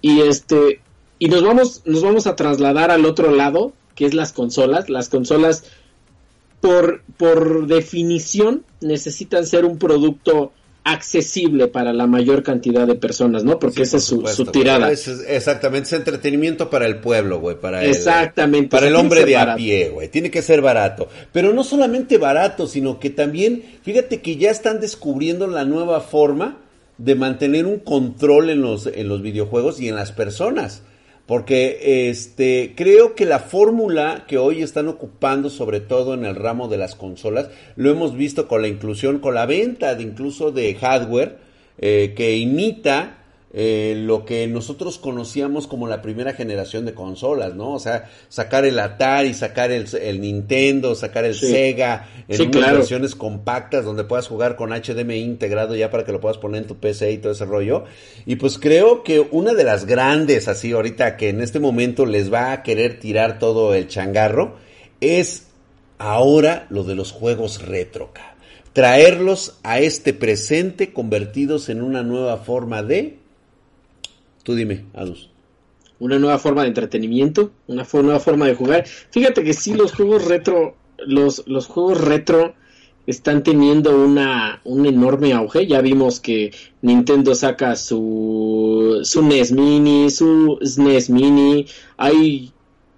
[0.00, 0.80] Y este
[1.18, 4.88] y nos vamos nos vamos a trasladar al otro lado que es las consolas.
[4.88, 5.64] Las consolas
[6.60, 10.52] por, por definición necesitan ser un producto
[10.86, 13.58] accesible para la mayor cantidad de personas, ¿no?
[13.58, 14.92] Porque esa es su, tirada.
[14.92, 19.56] exactamente, es entretenimiento para el pueblo, güey, para exactamente, el, para el hombre de a
[19.56, 20.08] pie, güey.
[20.08, 24.78] Tiene que ser barato, pero no solamente barato, sino que también, fíjate que ya están
[24.78, 26.58] descubriendo la nueva forma
[26.98, 30.82] de mantener un control en los en los videojuegos y en las personas.
[31.26, 36.68] Porque este, creo que la fórmula que hoy están ocupando, sobre todo en el ramo
[36.68, 40.74] de las consolas, lo hemos visto con la inclusión, con la venta de incluso de
[40.76, 41.38] hardware
[41.78, 47.72] eh, que imita eh, lo que nosotros conocíamos como la primera generación de consolas, ¿no?
[47.72, 49.86] O sea, sacar el Atari, sacar el,
[50.20, 55.90] Nintendo, sacar el Sega, en unas versiones compactas donde puedas jugar con HDMI integrado ya
[55.90, 57.84] para que lo puedas poner en tu PC y todo ese rollo.
[58.26, 62.32] Y pues creo que una de las grandes, así ahorita que en este momento les
[62.32, 64.56] va a querer tirar todo el changarro,
[65.00, 65.46] es
[65.98, 68.10] ahora lo de los juegos retro,
[68.72, 73.24] traerlos a este presente convertidos en una nueva forma de
[74.46, 75.28] Tú dime, Adus.
[75.98, 78.86] Una nueva forma de entretenimiento, una nueva forma de jugar.
[78.86, 82.54] Fíjate que sí, los juegos retro, los, los juegos retro
[83.08, 85.66] están teniendo una, un enorme auge.
[85.66, 91.66] Ya vimos que Nintendo saca su, su NES Mini, su SNES Mini.
[91.96, 92.52] Hay,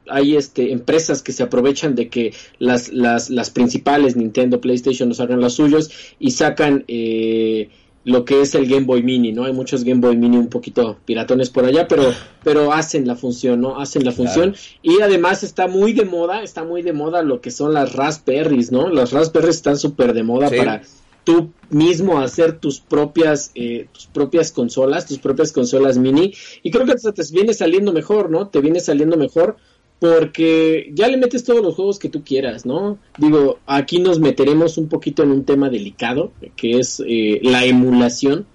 [0.07, 5.21] hay este, empresas que se aprovechan de que las, las, las principales, Nintendo, PlayStation, nos
[5.21, 7.71] hagan los suyos y sacan eh,
[8.09, 9.45] lo que es el Game Boy Mini, ¿no?
[9.45, 13.61] Hay muchos Game Boy Mini un poquito piratones por allá, pero, pero hacen la función,
[13.61, 13.79] ¿no?
[13.79, 14.55] Hacen la función.
[14.81, 18.73] Y además está muy de moda, está muy de moda lo que son las Raspberries,
[18.73, 18.89] ¿no?
[18.89, 20.57] Las Raspberries están súper de moda Sí.
[20.57, 20.83] para
[21.25, 26.87] tú mismo hacer tus propias eh, tus propias consolas, tus propias consolas mini y creo
[26.87, 28.49] que hasta te viene saliendo mejor, ¿no?
[28.49, 29.59] Te viene saliendo mejor
[29.99, 32.99] porque ya le metes todos los juegos que tú quieras, ¿no?
[33.19, 38.47] Digo, aquí nos meteremos un poquito en un tema delicado, que es eh, la emulación,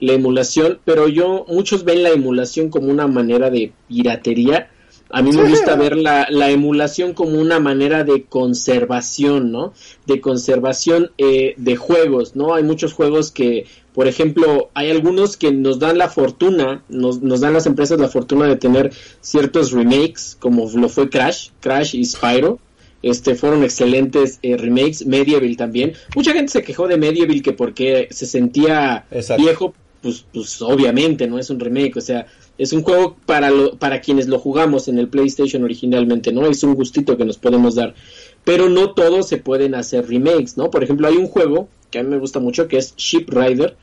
[0.00, 4.70] la emulación, pero yo, muchos ven la emulación como una manera de piratería,
[5.10, 9.72] a mí me gusta ver la, la emulación como una manera de conservación, ¿no?
[10.06, 12.54] De conservación eh, de juegos, ¿no?
[12.54, 17.40] Hay muchos juegos que, por ejemplo, hay algunos que nos dan la fortuna, nos, nos
[17.40, 22.04] dan las empresas la fortuna de tener ciertos remakes, como lo fue Crash, Crash y
[22.04, 22.58] Spyro.
[23.00, 25.92] Este, fueron excelentes eh, remakes, Medieval también.
[26.16, 29.42] Mucha gente se quejó de Medieval que porque se sentía Exacto.
[29.42, 33.76] viejo, pues, pues obviamente no es un remake, o sea, es un juego para, lo,
[33.76, 36.46] para quienes lo jugamos en el PlayStation originalmente, ¿no?
[36.46, 37.94] Es un gustito que nos podemos dar.
[38.44, 40.70] Pero no todos se pueden hacer remakes, ¿no?
[40.70, 43.76] Por ejemplo, hay un juego que a mí me gusta mucho que es Ship Rider,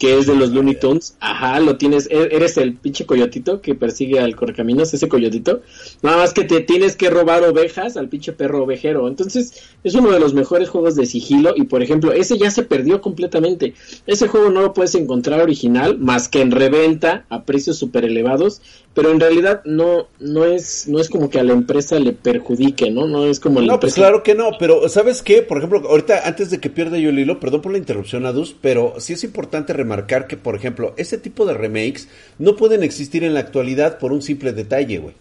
[0.00, 1.14] que es de los Looney Tunes.
[1.20, 5.60] Ajá, lo tienes, e- eres el pinche coyotito que persigue al correcaminos, ese coyotito.
[6.00, 9.08] Nada más que te tienes que robar ovejas al pinche perro ovejero.
[9.08, 12.62] Entonces, es uno de los mejores juegos de sigilo y, por ejemplo, ese ya se
[12.62, 13.74] perdió completamente.
[14.06, 18.62] Ese juego no lo puedes encontrar original más que en reventa a precios súper elevados,
[18.94, 22.90] pero en realidad no no es no es como que a la empresa le perjudique,
[22.90, 23.06] ¿no?
[23.06, 25.42] No es como la No, pues claro que no, pero ¿sabes qué?
[25.42, 28.56] Por ejemplo, ahorita antes de que pierda yo el hilo, perdón por la interrupción, Adus,
[28.58, 29.89] pero sí es importante remarcar
[30.28, 34.22] que, por ejemplo, ese tipo de remakes no pueden existir en la actualidad por un
[34.22, 35.14] simple detalle, güey.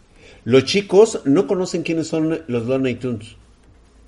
[0.45, 3.35] Los chicos no conocen quiénes son los Looney Tunes.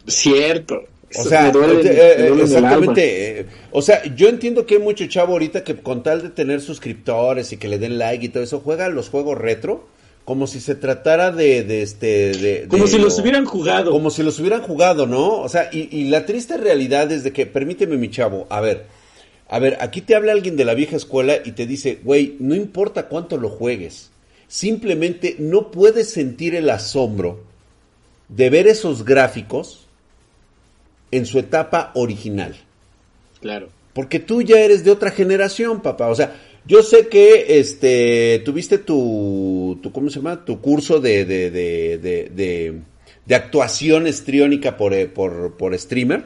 [0.07, 0.83] cierto.
[1.19, 3.39] O sea, duele- eh, eh, exactamente.
[3.41, 6.61] eh, o sea, yo entiendo que hay mucho chavo ahorita que con tal de tener
[6.61, 9.85] suscriptores y que le den like y todo eso, juega los juegos retro
[10.23, 12.31] como si se tratara de, de este...
[12.31, 12.65] De.
[12.69, 13.91] Como de si los lo- hubieran jugado.
[13.91, 15.41] Como si los hubieran jugado, ¿no?
[15.41, 18.85] O sea, y, y la triste realidad es de que, permíteme mi chavo, a ver,
[19.51, 22.55] a ver, aquí te habla alguien de la vieja escuela y te dice, güey, no
[22.55, 24.09] importa cuánto lo juegues,
[24.47, 27.43] simplemente no puedes sentir el asombro
[28.29, 29.85] de ver esos gráficos
[31.11, 32.55] en su etapa original.
[33.41, 33.69] Claro.
[33.93, 36.07] Porque tú ya eres de otra generación, papá.
[36.07, 36.33] O sea,
[36.65, 40.45] yo sé que este tuviste tu, tu ¿cómo se llama?
[40.45, 42.81] Tu curso de, de, de, de, de-
[43.25, 46.23] de actuación estriónica por, eh, por, por streamer.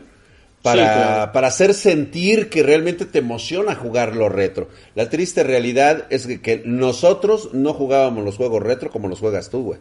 [0.65, 1.31] Para, Sí, claro.
[1.31, 4.67] para hacer sentir que realmente te emociona jugar lo retro.
[4.95, 9.49] La triste realidad es que, que nosotros no jugábamos los juegos retro como los juegas
[9.49, 9.79] tú, güey.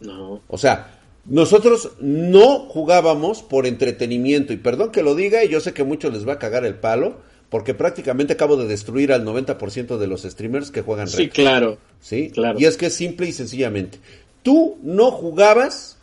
[0.00, 0.40] No.
[0.48, 4.52] O sea, nosotros no jugábamos por entretenimiento.
[4.52, 6.64] Y perdón que lo diga, y yo sé que a muchos les va a cagar
[6.64, 7.18] el palo,
[7.50, 11.34] porque prácticamente acabo de destruir al 90% de los streamers que juegan Sí, retro.
[11.34, 11.78] claro.
[12.00, 12.30] ¿sí?
[12.32, 12.58] claro.
[12.58, 13.98] Y es que es simple y sencillamente.
[14.42, 15.96] Tú no jugabas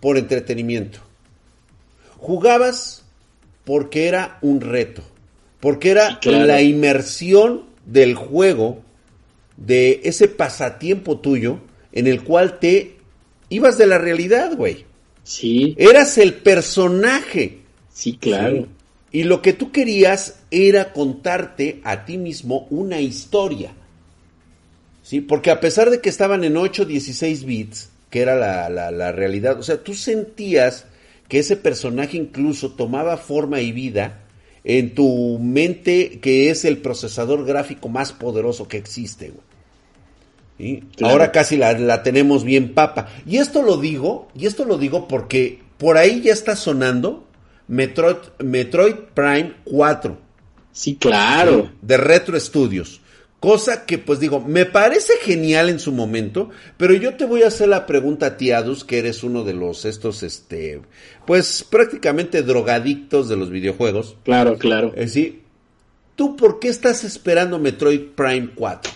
[0.00, 0.98] por entretenimiento.
[2.22, 3.02] Jugabas
[3.64, 5.02] porque era un reto.
[5.58, 6.46] Porque era claro.
[6.46, 8.80] la inmersión del juego,
[9.56, 11.58] de ese pasatiempo tuyo,
[11.92, 12.96] en el cual te
[13.48, 14.86] ibas de la realidad, güey.
[15.24, 17.58] Sí, Eras el personaje.
[17.92, 18.56] sí, claro.
[18.56, 18.66] Sí.
[19.14, 23.72] Y lo que tú querías era contarte a ti mismo una historia.
[25.02, 25.20] ¿Sí?
[25.20, 29.10] Porque a pesar de que estaban en 8, 16 bits, que era la, la- la
[29.12, 30.86] realidad, o sea, tú sentías
[31.32, 34.20] que ese personaje incluso tomaba forma y vida
[34.64, 39.30] en tu mente, que es el procesador gráfico más poderoso que existe.
[39.30, 39.40] güey.
[40.58, 40.84] ¿Sí?
[40.94, 41.12] Claro.
[41.14, 43.08] Ahora casi la, la tenemos bien papa.
[43.26, 47.26] Y esto lo digo, y esto lo digo porque por ahí ya está sonando
[47.66, 50.18] Metroid, Metroid Prime 4
[50.72, 51.70] Sí, claro.
[51.80, 53.00] de Retro Studios.
[53.42, 57.48] Cosa que, pues digo, me parece genial en su momento, pero yo te voy a
[57.48, 60.80] hacer la pregunta a ti, Adus, que eres uno de los, estos, este,
[61.26, 64.14] pues prácticamente drogadictos de los videojuegos.
[64.22, 64.90] Claro, claro.
[64.94, 65.42] Es decir,
[66.14, 68.92] ¿tú por qué estás esperando Metroid Prime 4?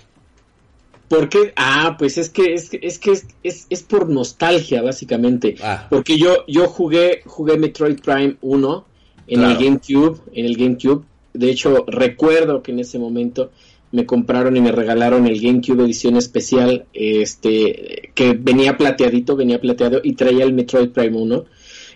[1.08, 1.52] ¿Por qué?
[1.56, 5.56] Ah, pues es que es, que- es que es, es, es por nostalgia, básicamente.
[5.60, 5.88] Ah.
[5.90, 8.86] Porque yo, yo jugué, jugué Metroid Prime 1
[9.26, 9.58] en Claro.
[9.58, 11.04] el GameCube, en el GameCube.
[11.34, 13.50] De hecho, recuerdo que en ese momento
[13.96, 20.00] me compraron y me regalaron el GameCube edición especial, este, que venía plateadito, venía plateado
[20.04, 21.44] y traía el Metroid Prime 1.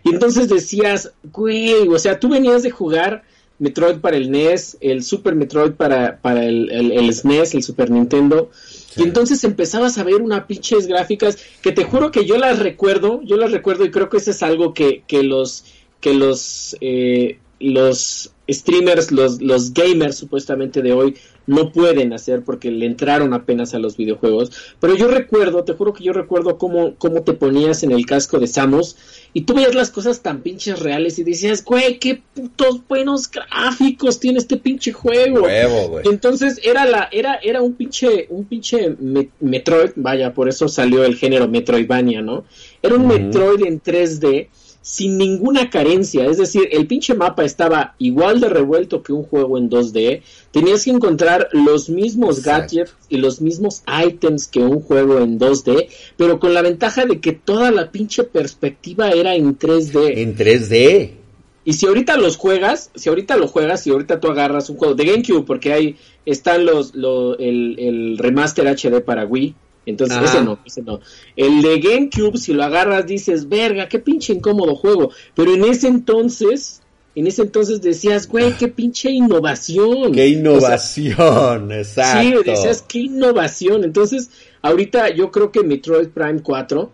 [0.05, 3.23] Y entonces decías, güey, o sea, tú venías de jugar
[3.59, 7.91] Metroid para el NES, el Super Metroid para, para el, el, el SNES, el Super
[7.91, 8.51] Nintendo.
[8.97, 13.21] Y entonces empezabas a ver una pinches gráficas que te juro que yo las recuerdo,
[13.23, 15.67] yo las recuerdo y creo que eso es algo que, que los,
[16.01, 21.17] que los, eh, los streamers, los, los gamers supuestamente de hoy
[21.51, 24.53] no pueden hacer porque le entraron apenas a los videojuegos.
[24.81, 28.39] Pero yo recuerdo, te juro que yo recuerdo cómo, cómo te ponías en el casco
[28.39, 28.97] de Samus
[29.33, 34.21] y tú veías las cosas tan pinches reales y decías, güey, qué putos buenos gráficos
[34.21, 35.41] tiene este pinche juego.
[35.89, 36.05] Güey.
[36.11, 41.05] Entonces era la, era, era un pinche, un pinche me- Metroid, vaya, por eso salió
[41.05, 42.45] el género Metroidvania, ¿no?
[42.83, 43.07] Era un.
[43.09, 44.49] Metroid en 3D
[44.83, 49.59] sin ninguna carencia, es decir, el pinche mapa estaba igual de revuelto que un juego
[49.59, 52.77] en 2D, tenías que encontrar los mismos Exacto.
[52.77, 57.21] gadgets y los mismos items que un juego en 2D, pero con la ventaja de
[57.21, 60.13] que toda la pinche perspectiva era en 3D.
[60.19, 61.11] En 3D.
[61.63, 64.95] Y si ahorita los juegas, si ahorita lo juegas, si ahorita tú agarras un juego
[64.95, 69.55] de GameCube, porque hay están los, lo- el, el remaster HD para Wii,
[69.87, 70.27] entonces Ajá.
[70.27, 71.01] ese no, ese no.
[71.37, 75.11] El de GameCube, si lo agarras, dices, verga, qué pinche incómodo juego.
[75.35, 76.83] Pero en ese entonces,
[77.15, 80.13] en ese entonces decías, güey, qué pinche innovación.
[80.13, 82.21] Qué O sea, innovación, exacto.
[82.21, 83.85] Sí, decías qué innovación.
[83.85, 84.31] Entonces,
[84.63, 86.93] ahorita yo creo que Metroid Prime 4,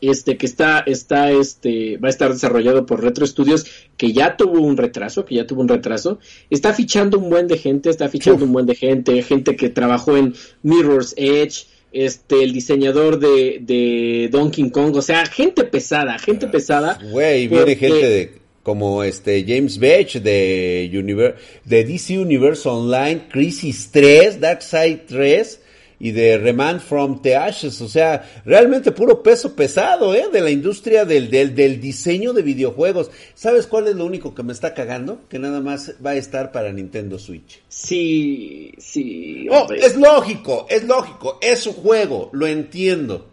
[0.00, 3.66] este, que está, está, este, va a estar desarrollado por Retro Studios,
[3.96, 6.18] que ya tuvo un retraso, que ya tuvo un retraso,
[6.50, 8.46] está fichando un buen de gente, está fichando Uf.
[8.46, 11.66] un buen de gente, gente que trabajó en Mirror's Edge,
[12.04, 16.98] este, el diseñador de, de Donkey Kong, o sea, gente pesada, gente pesada.
[17.10, 18.32] Güey, viene gente de
[18.62, 25.60] como este James Batch de Univer de DC Universe Online, Crisis 3, Darkseid 3
[25.98, 30.26] y de Remand from the Ashes, o sea, realmente puro peso pesado, ¿eh?
[30.32, 33.10] De la industria del, del, del diseño de videojuegos.
[33.34, 35.20] ¿Sabes cuál es lo único que me está cagando?
[35.28, 37.62] Que nada más va a estar para Nintendo Switch.
[37.68, 39.46] Sí, sí.
[39.50, 43.28] Oh, es lógico, es lógico, es su juego, lo entiendo.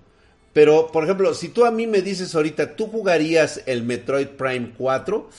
[0.54, 4.73] Pero, por ejemplo, si tú a mí me dices ahorita, ¿tú jugarías el Metroid Prime
[4.78, 5.30] 4?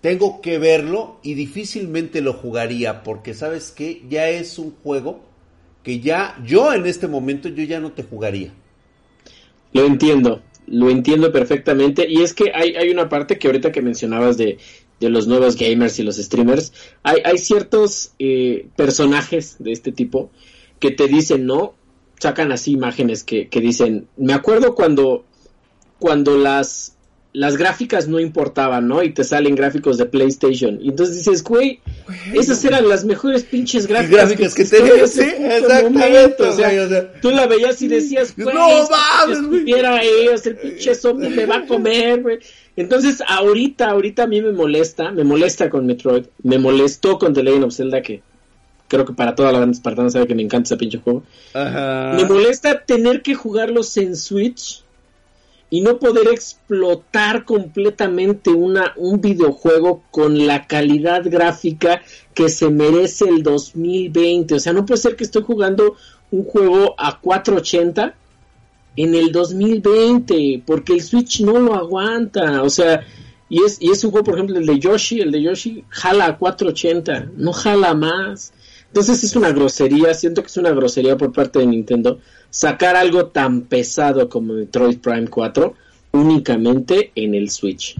[0.00, 4.02] Tengo que verlo y difícilmente lo jugaría porque, ¿sabes qué?
[4.08, 5.33] Ya es un juego
[5.84, 8.52] que ya, yo en este momento, yo ya no te jugaría.
[9.72, 12.06] Lo entiendo, lo entiendo perfectamente.
[12.08, 14.58] Y es que hay, hay una parte que ahorita que mencionabas de,
[14.98, 20.30] de los nuevos gamers y los streamers, hay, hay ciertos eh, personajes de este tipo
[20.80, 21.74] que te dicen, ¿no?
[22.18, 25.24] Sacan así imágenes que, que dicen, me acuerdo cuando,
[25.98, 26.93] cuando las,
[27.34, 29.02] las gráficas no importaban, ¿no?
[29.02, 30.78] Y te salen gráficos de PlayStation.
[30.80, 31.80] Y entonces dices, güey,
[32.32, 36.42] esas eran las mejores pinches gráficas, gráficas que existieron tenía, en ese sí, exactamente.
[36.44, 37.12] O sea, güey, o sea.
[37.20, 38.56] tú la veías y decías, No güey,
[38.88, 39.72] mames, güey.
[39.72, 42.38] sea, el pinche zombie me va a comer, güey.
[42.76, 47.42] Entonces, ahorita, ahorita a mí me molesta, me molesta con Metroid, me molestó con The
[47.42, 48.22] Legend of Zelda, que
[48.86, 51.24] creo que para toda la banda espartana sabe que me encanta ese pinche juego.
[51.52, 52.12] Ajá.
[52.14, 54.83] Me molesta tener que jugarlos en Switch
[55.74, 62.00] y no poder explotar completamente una, un videojuego con la calidad gráfica
[62.32, 64.54] que se merece el 2020.
[64.54, 65.96] O sea, no puede ser que estoy jugando
[66.30, 68.14] un juego a 480
[68.94, 72.62] en el 2020 porque el Switch no lo aguanta.
[72.62, 73.04] O sea,
[73.48, 76.26] y es, y es un juego, por ejemplo, el de Yoshi, el de Yoshi jala
[76.26, 78.52] a 480, no jala más.
[78.86, 82.20] Entonces es una grosería, siento que es una grosería por parte de Nintendo
[82.54, 85.74] sacar algo tan pesado como Metroid Prime 4
[86.12, 87.96] únicamente en el Switch.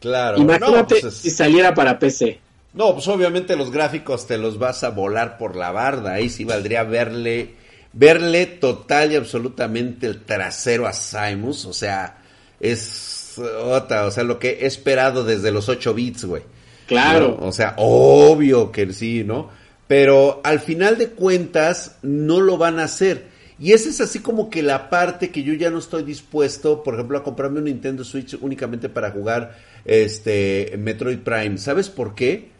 [0.00, 0.36] Claro.
[0.38, 2.38] Imagínate no, pues es- si saliera para PC.
[2.74, 6.12] No, pues obviamente los gráficos te los vas a volar por la barda.
[6.12, 7.54] Ahí sí valdría verle,
[7.94, 11.64] verle total y absolutamente el trasero a Simus.
[11.64, 12.18] O sea,
[12.60, 16.42] es otra, o sea, lo que he esperado desde los 8 bits, güey.
[16.86, 17.38] Claro.
[17.40, 17.46] ¿No?
[17.48, 19.48] O sea, obvio que sí, ¿no?
[19.86, 23.37] Pero al final de cuentas no lo van a hacer.
[23.60, 26.94] Y esa es así como que la parte que yo ya no estoy dispuesto, por
[26.94, 31.58] ejemplo, a comprarme un Nintendo Switch únicamente para jugar este Metroid Prime.
[31.58, 32.50] ¿Sabes por qué?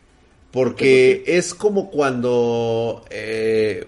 [0.50, 3.86] Porque es como cuando eh,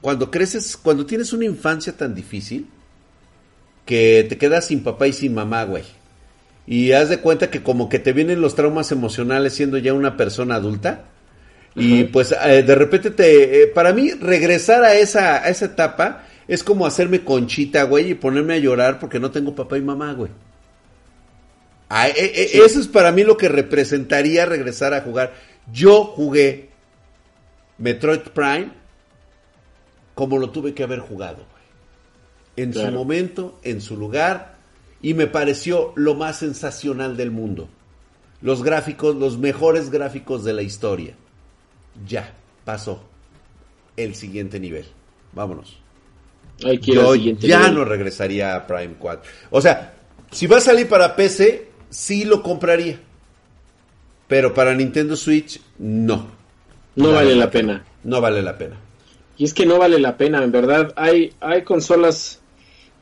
[0.00, 2.68] cuando creces, cuando tienes una infancia tan difícil
[3.84, 5.84] que te quedas sin papá y sin mamá, güey.
[6.66, 10.16] Y haz de cuenta que como que te vienen los traumas emocionales siendo ya una
[10.16, 11.04] persona adulta.
[11.76, 13.62] Y pues eh, de repente te...
[13.62, 18.14] eh, para mí regresar a esa, a esa etapa es como hacerme conchita, güey, y
[18.14, 20.30] ponerme a llorar porque no tengo papá y mamá, güey.
[21.88, 22.58] Ah, eh, Sí.
[22.60, 25.34] Eso es para mí lo que representaría regresar a jugar.
[25.72, 26.70] Yo jugué
[27.78, 28.70] Metroid Prime
[30.14, 31.46] como lo tuve que haber jugado, güey.
[32.56, 34.56] En su momento, en su lugar,
[35.02, 37.68] y me pareció lo más sensacional del mundo.
[38.40, 41.14] Los gráficos, los mejores gráficos de la historia.
[42.06, 42.34] Ya,
[42.64, 43.02] pasó.
[43.96, 44.84] El siguiente nivel.
[45.32, 45.78] Vámonos.
[46.64, 47.74] Ay, Yo ya nivel.
[47.74, 49.30] no regresaría a Prime 4.
[49.50, 49.94] O sea,
[50.30, 52.98] si va a salir para PC, sí lo compraría.
[54.28, 56.28] Pero para Nintendo Switch, no.
[56.96, 57.84] No vale la pena.
[58.04, 58.76] No vale la pena.
[59.38, 60.92] Y es que no vale la pena, en verdad.
[60.96, 62.40] Hay, hay consolas.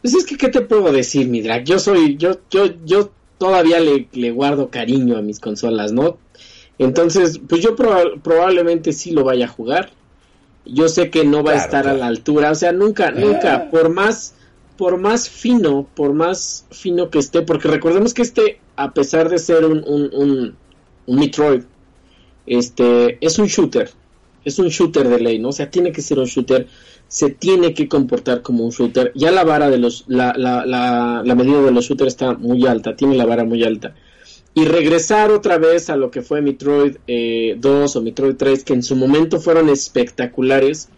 [0.03, 1.65] Pues es que, ¿qué te puedo decir, mi drag?
[1.65, 6.19] Yo soy, yo, yo, yo todavía le, le guardo cariño a mis consolas, ¿no?
[6.79, 9.91] Entonces, pues yo proba- probablemente sí lo vaya a jugar.
[10.67, 11.91] Yo sé que no va a estar claro.
[11.91, 14.35] a la altura, o sea, nunca, nunca, por más,
[14.79, 19.39] por más fino, por más fino que esté, porque recordemos que este, a pesar de
[19.39, 20.57] ser un, un, un,
[21.07, 21.63] un Metroid,
[22.47, 23.91] este, es un shooter,
[24.45, 25.51] es un shooter de ley, ¿no?
[25.51, 26.67] O sea, tiene que ser un shooter,
[27.09, 29.13] se tiene que comportar como un shooter.
[29.15, 32.67] Ya la vara de los, la, la, la, la medida de los shooters está muy
[32.67, 33.95] alta, tiene la vara muy alta.
[34.55, 38.73] Y regresar otra vez a lo que fue Metroid eh, 2 o Metroid 3, que
[38.75, 40.89] en su momento fueron espectaculares,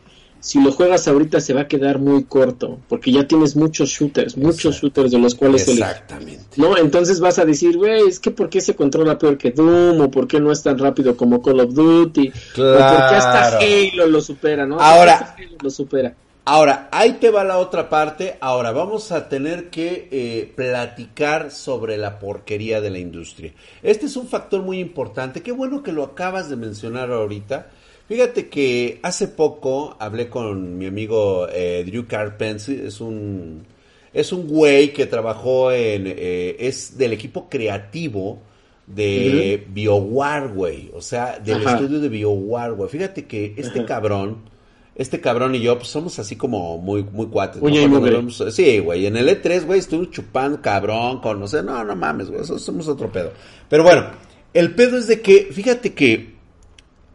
[0.40, 4.36] si lo juegas ahorita se va a quedar muy corto, porque ya tienes muchos shooters,
[4.36, 5.66] muchos shooters de los cuales.
[5.66, 6.44] Exactamente.
[6.56, 6.76] ¿no?
[6.76, 10.00] Entonces vas a decir, güey, es que ¿por qué se controla peor que Doom?
[10.02, 12.28] ¿O por qué no es tan rápido como Call of Duty?
[12.28, 12.82] ¿O por qué
[13.16, 13.58] hasta Claro.
[13.60, 14.78] Halo lo supera, no?
[14.78, 16.14] Ahora- Hasta Halo lo supera.
[16.48, 18.36] Ahora, ahí te va la otra parte.
[18.40, 23.52] Ahora, vamos a tener que eh, platicar sobre la porquería de la industria.
[23.82, 25.42] Este es un factor muy importante.
[25.42, 27.66] Qué bueno que lo acabas de mencionar ahorita.
[28.06, 32.78] Fíjate que hace poco hablé con mi amigo eh, Drew Carpenter.
[32.78, 33.66] Es un,
[34.14, 36.04] es un güey que trabajó en...
[36.06, 38.38] eh, es del equipo creativo
[38.86, 40.92] de BioWare, güey.
[40.94, 41.72] O sea, del Ajá.
[41.74, 42.88] estudio de BioWare, güey.
[42.88, 44.54] Fíjate que este cabrón
[44.96, 47.60] este cabrón y yo, pues somos así como muy, muy cuates.
[47.70, 47.76] ¿no?
[48.12, 49.06] Vemos- sí, güey.
[49.06, 52.88] En el E3, güey, estuvimos chupando cabrón, con, no sé, no, no mames, güey, somos
[52.88, 53.32] otro pedo.
[53.68, 54.06] Pero bueno,
[54.54, 56.34] el pedo es de que, fíjate que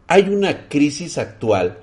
[0.07, 1.79] hay una crisis actual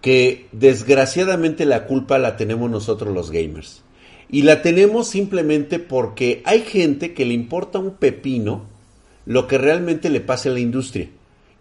[0.00, 3.82] que desgraciadamente la culpa la tenemos nosotros los gamers.
[4.30, 8.66] Y la tenemos simplemente porque hay gente que le importa un pepino
[9.26, 11.08] lo que realmente le pasa a la industria.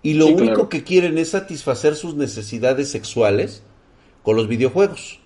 [0.04, 0.70] Y lo Sí, único claro.
[0.70, 3.64] que quieren es satisfacer sus necesidades sexuales
[4.24, 5.20] con los videojuegos.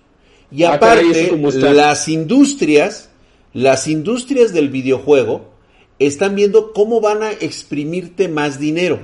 [0.50, 1.30] Y Ah, aparte,
[1.72, 3.10] las industrias,
[3.52, 5.50] las industrias del videojuego
[5.98, 9.00] están viendo cómo van a exprimirte más dinero.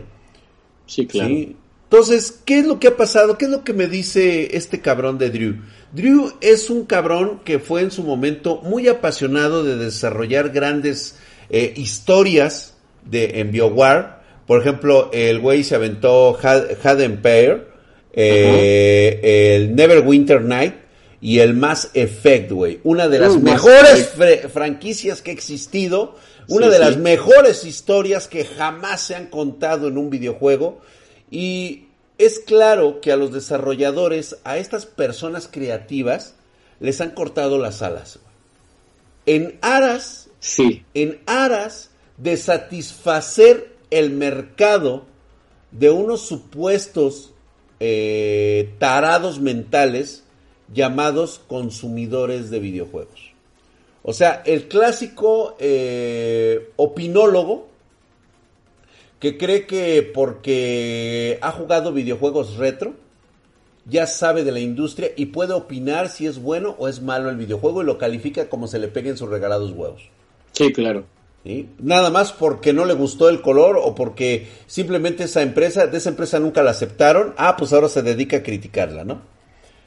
[0.86, 1.28] Sí, claro.
[1.28, 1.56] ¿sí?
[1.90, 3.38] Entonces, ¿qué es lo que ha pasado?
[3.38, 5.56] ¿Qué es lo que me dice este cabrón de Drew?
[5.92, 11.16] Drew es un cabrón que fue en su momento muy apasionado de desarrollar grandes
[11.48, 12.74] eh, historias
[13.06, 14.17] de, en BioWare.
[14.48, 17.66] Por ejemplo, el güey se aventó Had, Empire,
[18.12, 20.74] eh, el Neverwinter Night
[21.20, 22.80] y el Mass Effect, güey.
[22.82, 24.10] Una de las Uh, mejores
[24.52, 26.16] franquicias que ha existido,
[26.48, 26.84] una Sí, de sí.
[26.84, 30.80] las mejores historias que jamás se han contado en un videojuego.
[31.30, 31.84] Y
[32.16, 36.34] es claro que a los desarrolladores, a estas personas creativas,
[36.80, 38.18] les han cortado las alas.
[39.26, 40.84] En aras, Sí.
[40.94, 45.04] en aras de satisfacer el mercado
[45.70, 47.32] de unos supuestos
[47.80, 50.24] eh, tarados mentales
[50.72, 53.32] llamados consumidores de videojuegos.
[54.02, 57.68] O sea, el clásico eh, opinólogo
[59.20, 62.94] que cree que porque ha jugado videojuegos retro,
[63.84, 67.36] ya sabe de la industria y puede opinar si es bueno o es malo el
[67.36, 70.02] videojuego y lo califica como se le peguen sus regalados huevos.
[70.52, 71.04] Sí, claro.
[71.48, 71.70] ¿Sí?
[71.78, 76.10] Nada más porque no le gustó el color o porque simplemente esa empresa, de esa
[76.10, 79.22] empresa nunca la aceptaron, ah, pues ahora se dedica a criticarla, ¿no?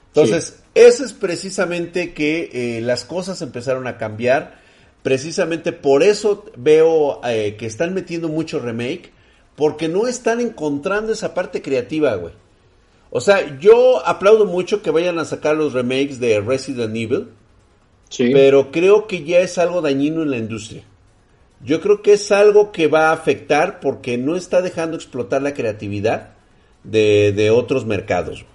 [0.08, 4.60] Entonces, eso es precisamente que eh, las cosas empezaron a cambiar.
[5.04, 9.12] Precisamente por eso veo eh, que están metiendo mucho remake,
[9.56, 12.34] porque no están encontrando esa parte creativa, güey.
[13.12, 17.28] O sea, yo aplaudo mucho que vayan a sacar los remakes de Resident Evil,
[18.10, 18.32] Sí.
[18.34, 20.84] pero creo que ya es algo dañino en la industria.
[21.64, 25.54] Yo creo que es algo que va a afectar porque no está dejando explotar la
[25.54, 26.32] creatividad
[26.84, 28.46] de, de otros mercados.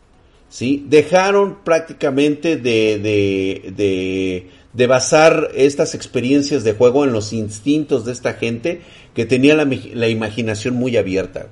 [0.48, 0.84] ¿sí?
[0.88, 8.12] Dejaron prácticamente de, de, de, de basar estas experiencias de juego en los instintos de
[8.12, 8.80] esta gente
[9.14, 11.48] que tenía la, la imaginación muy abierta.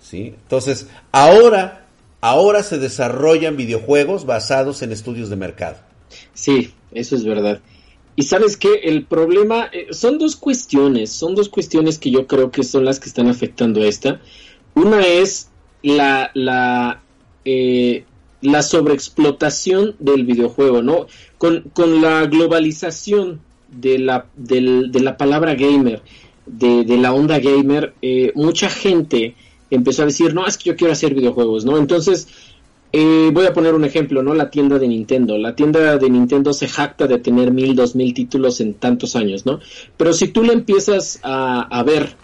[0.00, 0.34] ¿sí?
[0.42, 1.86] Entonces, ahora,
[2.20, 5.76] ahora se desarrollan videojuegos basados en estudios de mercado.
[6.34, 7.60] Sí, eso es verdad.
[8.16, 12.50] Y sabes que el problema eh, son dos cuestiones, son dos cuestiones que yo creo
[12.50, 14.20] que son las que están afectando a esta.
[14.74, 15.48] Una es
[15.82, 17.02] la la
[17.44, 18.04] eh,
[18.42, 21.06] la sobreexplotación del videojuego, ¿no?
[21.38, 23.40] Con, con la globalización
[23.70, 26.02] de la, de la palabra gamer,
[26.46, 29.34] de, de la onda gamer, eh, mucha gente
[29.70, 31.78] empezó a decir, no, es que yo quiero hacer videojuegos, ¿no?
[31.78, 32.28] Entonces,
[32.92, 34.34] eh, voy a poner un ejemplo, ¿no?
[34.34, 35.38] La tienda de Nintendo.
[35.38, 39.46] La tienda de Nintendo se jacta de tener mil, dos mil títulos en tantos años,
[39.46, 39.60] ¿no?
[39.96, 42.16] Pero si tú le empiezas a, a ver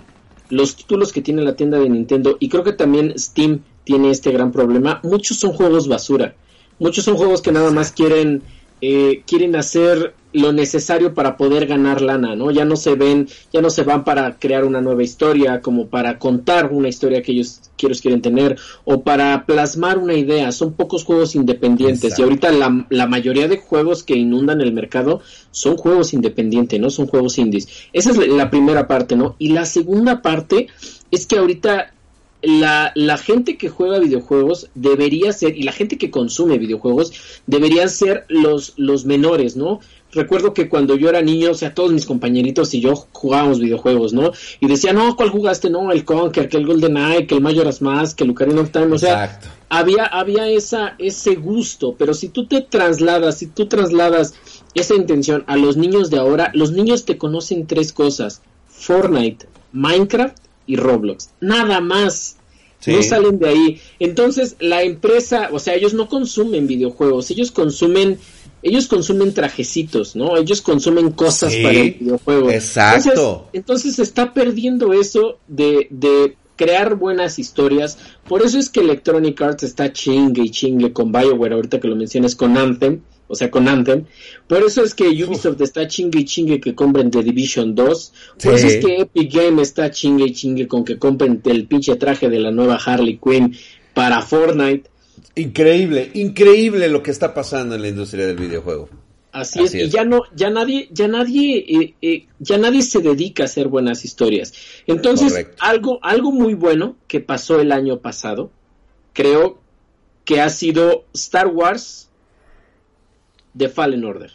[0.50, 4.32] los títulos que tiene la tienda de Nintendo, y creo que también Steam tiene este
[4.32, 6.34] gran problema, muchos son juegos basura.
[6.78, 8.42] Muchos son juegos que nada más quieren,
[8.80, 12.51] eh, quieren hacer lo necesario para poder ganar lana, ¿no?
[12.51, 16.18] Ya no se ven, ya no se van para crear una nueva historia, como para
[16.18, 20.53] contar una historia que ellos, que ellos quieren tener, o para plasmar una idea.
[20.53, 22.05] Son pocos juegos independientes.
[22.05, 22.22] Exacto.
[22.22, 25.20] Y ahorita la, la mayoría de juegos que inundan el mercado
[25.51, 26.91] son juegos independientes, ¿no?
[26.91, 27.68] Son juegos indies.
[27.93, 29.37] Esa es la, la primera parte, ¿no?
[29.39, 30.68] Y la segunda parte
[31.11, 31.95] es que ahorita
[32.43, 37.89] la, la gente que juega videojuegos debería ser, y la gente que consume videojuegos, deberían
[37.89, 39.80] ser los, los menores, ¿no?
[40.16, 44.14] Recuerdo que cuando yo era niño, o sea, todos mis compañeritos y yo jugábamos videojuegos,
[44.14, 44.32] ¿no?
[44.60, 45.68] Y decían, no, ¿cuál jugaste?
[45.68, 48.92] No, el Conker, que el GoldenEye, que el Majora's Mask, que el Ocarina of Time,
[48.94, 49.48] o sea, Exacto.
[49.68, 54.34] había, había esa, ese gusto, pero si tú te trasladas, si tú trasladas
[54.74, 60.36] esa intención a los niños de ahora, los niños te conocen tres cosas, Fortnite, Minecraft
[60.66, 62.36] y Roblox, nada más.
[62.78, 62.92] Sí.
[62.92, 63.80] No salen de ahí.
[63.98, 68.18] Entonces, la empresa, o sea, ellos no consumen videojuegos, ellos consumen,
[68.66, 70.36] ellos consumen trajecitos, ¿no?
[70.36, 72.50] Ellos consumen cosas Sí, para el videojuego.
[72.50, 73.10] exacto.
[73.10, 77.98] Entonces, entonces se está perdiendo eso de, de crear buenas historias.
[78.26, 81.96] Por eso es que Electronic Arts está chingue y chingue con BioWare, ahorita que lo
[81.96, 84.04] mencionas con Anthem, o sea, con Anthem.
[84.48, 88.12] Por eso es que Ubisoft está chingue y chingue que compren The Division 2.
[88.42, 88.48] Por Sí.
[88.56, 92.28] eso es que Epic Game está chingue y chingue con que compren el pinche traje
[92.30, 93.54] de la nueva Harley Quinn
[93.94, 94.88] para Fortnite.
[95.34, 98.88] Increíble, increíble lo que está pasando en la industria del videojuego.
[99.32, 99.88] Así, Así es, es.
[99.88, 103.68] y ya no, ya nadie, ya nadie, eh, eh, ya nadie se dedica a hacer
[103.68, 104.54] buenas historias.
[104.86, 105.56] Entonces, Correcto.
[105.60, 108.50] algo, algo muy bueno que pasó el año pasado,
[109.12, 109.58] creo
[110.24, 112.08] que ha sido Star Wars
[113.56, 114.32] The Fallen Order.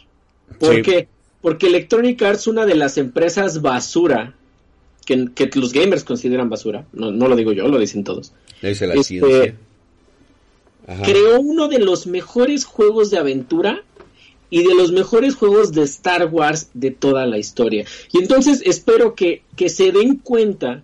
[0.60, 0.82] ¿Por Sí.
[0.82, 1.08] qué?
[1.40, 4.34] Porque Electronic Arts, una de las empresas basura,
[5.04, 8.32] que, que los gamers consideran basura, no, no lo digo yo, lo dicen todos,
[8.62, 9.56] dice la Este, ciencia.
[10.86, 11.02] Ajá.
[11.02, 13.82] creó uno de los mejores juegos de aventura
[14.50, 17.86] y de los mejores juegos de Star Wars de toda la historia.
[18.12, 20.82] Y entonces espero que, que se den cuenta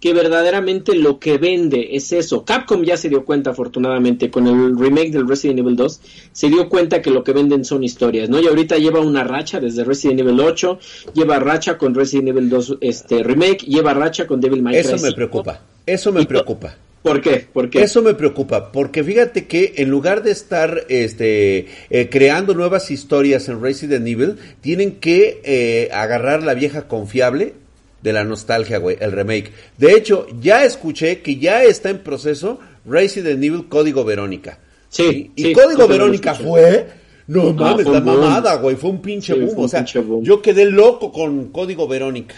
[0.00, 2.44] que verdaderamente lo que vende es eso.
[2.44, 6.00] Capcom ya se dio cuenta afortunadamente con el remake del Resident Evil 2,
[6.32, 8.40] se dio cuenta que lo que venden son historias, ¿no?
[8.40, 10.78] Y ahorita lleva una racha desde Resident Evil 8,
[11.14, 14.92] lleva racha con Resident Evil 2 este remake, lleva racha con Devil May Cry Eso
[14.92, 15.14] me 5.
[15.16, 15.60] preocupa.
[15.84, 16.76] Eso me preocupa.
[17.02, 17.46] ¿Por qué?
[17.52, 17.82] ¿Por qué?
[17.82, 23.48] Eso me preocupa, porque fíjate que en lugar de estar este, eh, creando nuevas historias
[23.48, 27.54] en Resident Evil, tienen que eh, agarrar la vieja confiable
[28.02, 29.52] de la nostalgia, güey, el remake.
[29.78, 34.58] De hecho, ya escuché que ya está en proceso Resident Evil Código Verónica.
[34.88, 36.86] Sí, Y sí, Código Verónica fue...
[37.26, 39.58] No mames, fue la mamada, güey, fue un pinche Sí, boom.
[39.58, 40.24] un o sea, boom.
[40.24, 42.34] yo quedé loco con Código Verónica.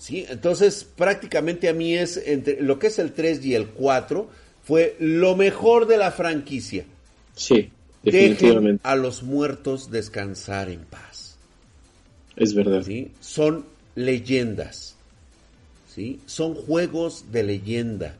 [0.00, 4.30] Sí, entonces prácticamente a mí es entre lo que es el 3 y el 4
[4.64, 6.86] fue lo mejor de la franquicia.
[7.36, 7.70] Sí,
[8.02, 8.80] Dejen definitivamente.
[8.82, 11.36] a los muertos descansar en paz.
[12.34, 12.82] Es verdad.
[12.82, 13.10] ¿sí?
[13.20, 14.96] Son leyendas.
[15.94, 16.18] ¿sí?
[16.24, 18.16] Son juegos de leyenda,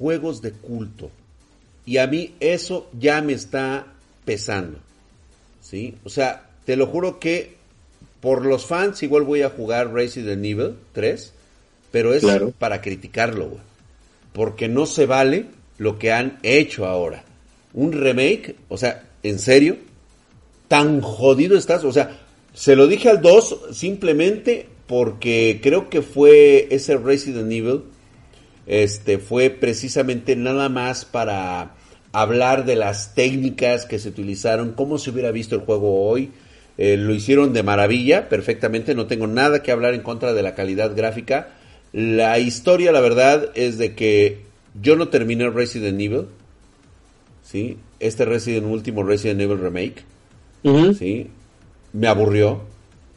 [0.00, 1.12] juegos de culto.
[1.86, 3.86] Y a mí eso ya me está
[4.24, 4.80] pesando.
[5.60, 5.94] ¿sí?
[6.02, 7.59] O sea, te lo juro que
[8.20, 11.32] por los fans igual voy a jugar Resident Evil 3,
[11.90, 12.52] pero es Claro.
[12.58, 13.62] para criticarlo, güey.
[14.32, 15.46] Porque no se vale
[15.78, 17.24] lo que han hecho ahora.
[17.72, 19.76] Un remake, o sea, ¿en serio?
[20.68, 21.84] ¿Tan jodido estás?
[21.84, 22.18] O sea,
[22.54, 27.82] se lo dije al 2 simplemente porque creo que fue ese Resident Evil,
[28.66, 31.74] este, fue precisamente nada más para
[32.12, 36.30] hablar de las técnicas que se utilizaron, cómo se hubiera visto el juego hoy.
[36.82, 40.54] Eh, lo hicieron de maravilla, perfectamente, no tengo nada que hablar en contra de la
[40.54, 41.50] calidad gráfica.
[41.92, 44.38] La historia, la verdad, es de que
[44.80, 46.24] yo no terminé Resident Evil,
[47.42, 47.76] ¿sí?
[47.98, 50.04] Este Resident último Resident Evil Remake.
[50.98, 51.26] ¿sí?
[51.92, 52.62] Me aburrió.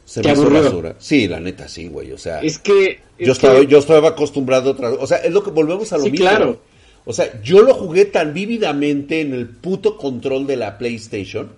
[0.04, 0.62] Se ¿Te me hizo aburrió?
[0.64, 0.94] basura.
[0.98, 2.12] Sí, la neta, sí, güey.
[2.12, 2.98] O sea, Es que.
[3.18, 5.90] es yo, estaba, que- yo estaba acostumbrado a otra O sea, es lo que volvemos
[5.92, 6.26] a lo Sí, mismo.
[6.26, 6.60] claro.
[7.06, 11.48] O sea, yo lo jugué tan vívidamente en el puto control de la PlayStation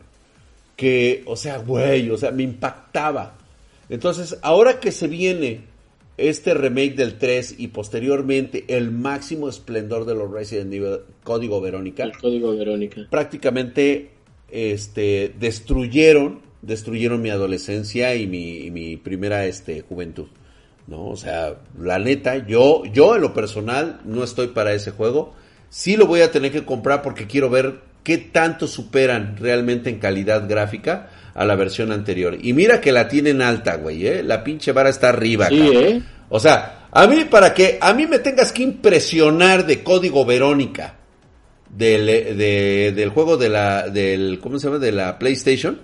[0.76, 3.38] que, o sea, güey, o sea, me impactaba.
[3.88, 5.62] Entonces, ahora que se viene
[6.16, 12.04] este remake del 3 y posteriormente el máximo esplendor de los Resident Evil Código Verónica,
[12.04, 13.06] El código Verónica.
[13.10, 14.10] prácticamente
[14.50, 20.26] este, destruyeron destruyeron mi adolescencia y mi, y mi primera este, juventud.
[20.86, 21.08] ¿no?
[21.08, 25.32] O sea, la neta, yo, yo en lo personal no estoy para ese juego.
[25.68, 29.98] Sí lo voy a tener que comprar porque quiero ver qué tanto superan realmente en
[29.98, 32.38] calidad gráfica a la versión anterior.
[32.40, 34.22] Y mira que la tienen alta, güey, ¿eh?
[34.22, 35.48] La pinche vara está arriba.
[35.48, 35.61] Sí.
[35.74, 36.02] ¿eh?
[36.28, 40.94] O sea, a mí para que a mí me tengas que impresionar de código Verónica
[41.68, 44.78] del, de- del juego de la del ¿cómo se llama?
[44.78, 45.80] de la PlayStation.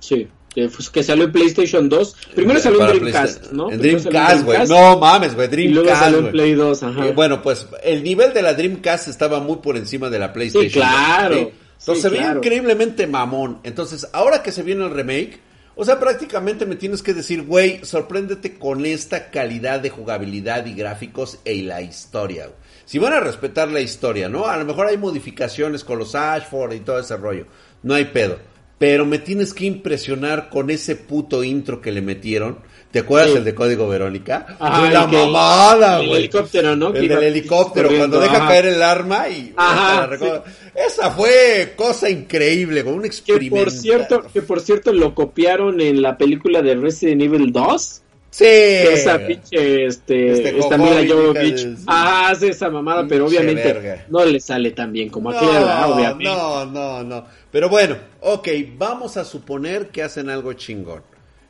[0.00, 0.28] Sí.
[0.54, 2.16] Que, fue- que salió en PlayStation 2.
[2.34, 3.52] Primero salió en Dreamcast.
[3.52, 3.70] ¿no?
[3.70, 4.66] En Dreamcast, güey.
[4.66, 6.00] No mames, güey, Y luego Dreamcast.
[6.02, 6.30] salió en.
[6.32, 7.06] Play 2, ajá.
[7.06, 10.70] Eh, bueno, pues el nivel de la Dreamcast estaba muy por encima de la PlayStation.
[10.70, 11.34] Sí, claro.
[11.34, 11.40] ¿sí?
[11.40, 12.38] Entonces Sí, se veía claro.
[12.38, 13.60] increíblemente mamón.
[13.62, 15.38] Entonces, ahora que se viene el remake,
[15.76, 20.74] o sea, prácticamente me tienes que decir, güey, sorpréndete con esta calidad de jugabilidad y
[20.74, 22.50] gráficos e la historia.
[22.84, 24.46] Si van a respetar la historia, ¿no?
[24.46, 27.46] A lo mejor hay modificaciones con los Ashford y todo ese rollo.
[27.84, 28.38] No hay pedo.
[28.78, 32.58] Pero me tienes que impresionar con ese puto intro que le metieron.
[32.92, 33.36] ¿Te acuerdas Sí.
[33.38, 34.56] el de Código Verónica?
[34.58, 36.18] Ajá, la el que- mamada, el güey.
[36.20, 36.92] helicóptero, ¿no?
[36.92, 38.48] Que El del helicóptero, cuando deja ajá.
[38.48, 39.52] caer el arma y...
[39.56, 40.40] Ajá, la recoge.
[40.74, 43.64] Esa fue cosa increíble, un Que experimento.
[43.64, 48.02] por cierto, que por cierto lo copiaron en la película de Resident Evil 2.
[48.30, 48.44] Sí.
[48.44, 53.64] Que esa pinche, este, Este esta Jojovich, Jovovich, de- ah, hace esa mamada, pero obviamente
[53.72, 54.06] verga.
[54.10, 55.60] no le sale tan bien como aquella.
[55.86, 56.24] No, obviamente.
[56.24, 57.24] no, no, no.
[57.50, 61.02] Pero bueno, ok, vamos a suponer que hacen algo chingón,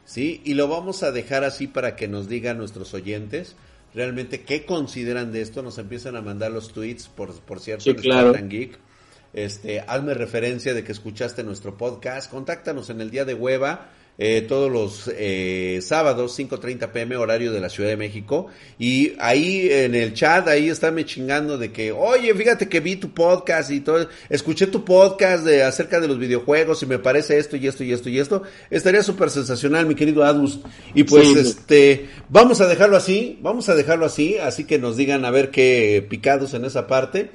[0.05, 0.41] ¿sí?
[0.45, 3.57] Y lo vamos a dejar así para que nos digan nuestros oyentes
[3.95, 5.63] realmente qué consideran de esto.
[5.63, 8.33] Nos empiezan a mandar los tweets, por, por cierto, Sí, en claro.
[8.33, 8.79] Geek.
[9.35, 12.31] Este, hazme referencia de que escuchaste nuestro podcast.
[12.31, 13.91] Contáctanos en el día de hueva.
[14.21, 18.49] Eh, todos los eh, sábados 5.30 pm horario de la Ciudad de México.
[18.77, 23.11] Y ahí en el chat ahí me chingando de que oye fíjate que vi tu
[23.11, 27.57] podcast y todo escuché tu podcast de acerca de los videojuegos y me parece esto
[27.57, 30.61] y esto y esto y esto estaría súper sensacional mi querido Adus.
[30.95, 31.39] Y pues sí.
[31.39, 35.51] este vamos a dejarlo así vamos a dejarlo así así que nos digan a ver
[35.51, 37.31] qué picados en esa parte.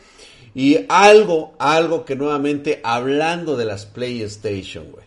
[0.56, 5.03] Y algo, algo que nuevamente, hablando de las PlayStation, güey,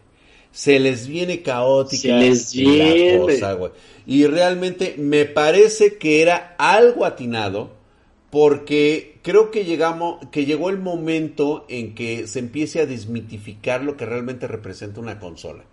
[0.57, 3.73] se les viene caótica Se les la cosa, güey.
[4.07, 7.73] Y realmente me parece que era algo atinado,
[8.31, 13.99] porque creo que llegamos, que llegó el momento en que se empiece a desmitificar lo
[13.99, 15.65] que realmente representa una consola.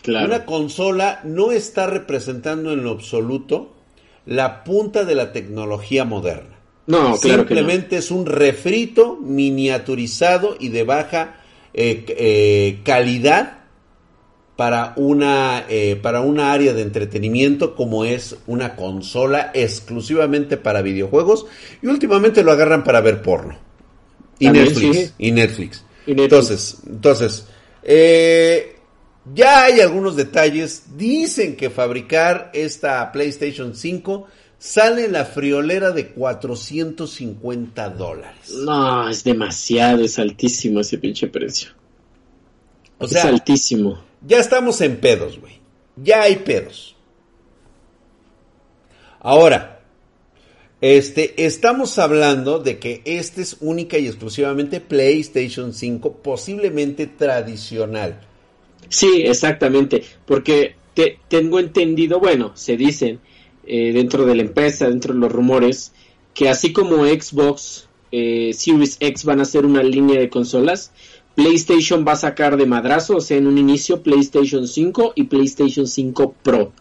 [0.00, 0.28] Claro.
[0.28, 3.74] Una consola no está representando en lo absoluto
[4.24, 6.58] la punta de la tecnología moderna.
[6.86, 7.60] No, claro que no.
[7.60, 11.42] Simplemente es un refrito miniaturizado y de baja
[11.74, 13.59] eh, eh, calidad
[14.60, 21.46] para una eh, para una área de entretenimiento como es una consola exclusivamente para videojuegos
[21.80, 23.56] y últimamente lo agarran para ver porno
[24.38, 25.12] y Netflix sí.
[25.16, 26.22] y Netflix Y Netflix.
[26.24, 27.46] entonces entonces
[27.82, 28.76] eh,
[29.34, 34.26] ya hay algunos detalles dicen que fabricar esta PlayStation 5
[34.58, 41.70] sale en la friolera de 450 dólares No, es demasiado, es altísimo ese pinche precio.
[42.98, 44.09] o es altísimo.
[44.26, 45.54] Ya estamos en pedos, güey.
[45.96, 46.96] Ya hay pedos.
[49.20, 49.80] Ahora,
[50.80, 58.20] este, estamos hablando de que este es única y exclusivamente PlayStation 5, posiblemente tradicional.
[58.88, 63.20] Sí, exactamente, porque te, tengo entendido, bueno, se dicen
[63.66, 65.92] eh, dentro de la empresa, dentro de los rumores,
[66.32, 70.92] que así como Xbox eh, Series X van a ser una línea de consolas,
[71.40, 75.86] PlayStation va a sacar de madrazo, o sea, en un inicio PlayStation 5 y PlayStation
[75.86, 76.72] 5 Pro.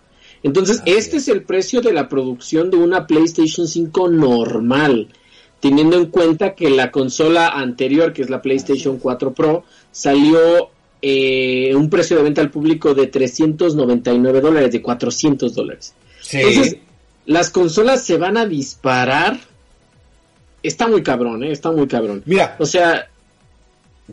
[0.43, 5.07] Entonces, este es el precio de la producción de una PlayStation 5 normal,
[5.61, 10.69] teniendo en cuenta que la consola anterior, que es la PlayStation 4 Pro, salió
[11.01, 15.93] eh, un precio de venta al público de 399 dólares, de 400 dólares.
[16.33, 16.77] Entonces,
[17.25, 19.39] las consolas se van a disparar.
[20.61, 21.51] Está muy cabrón, ¿eh?
[21.53, 22.23] Está muy cabrón.
[22.25, 23.07] Mira, O sea,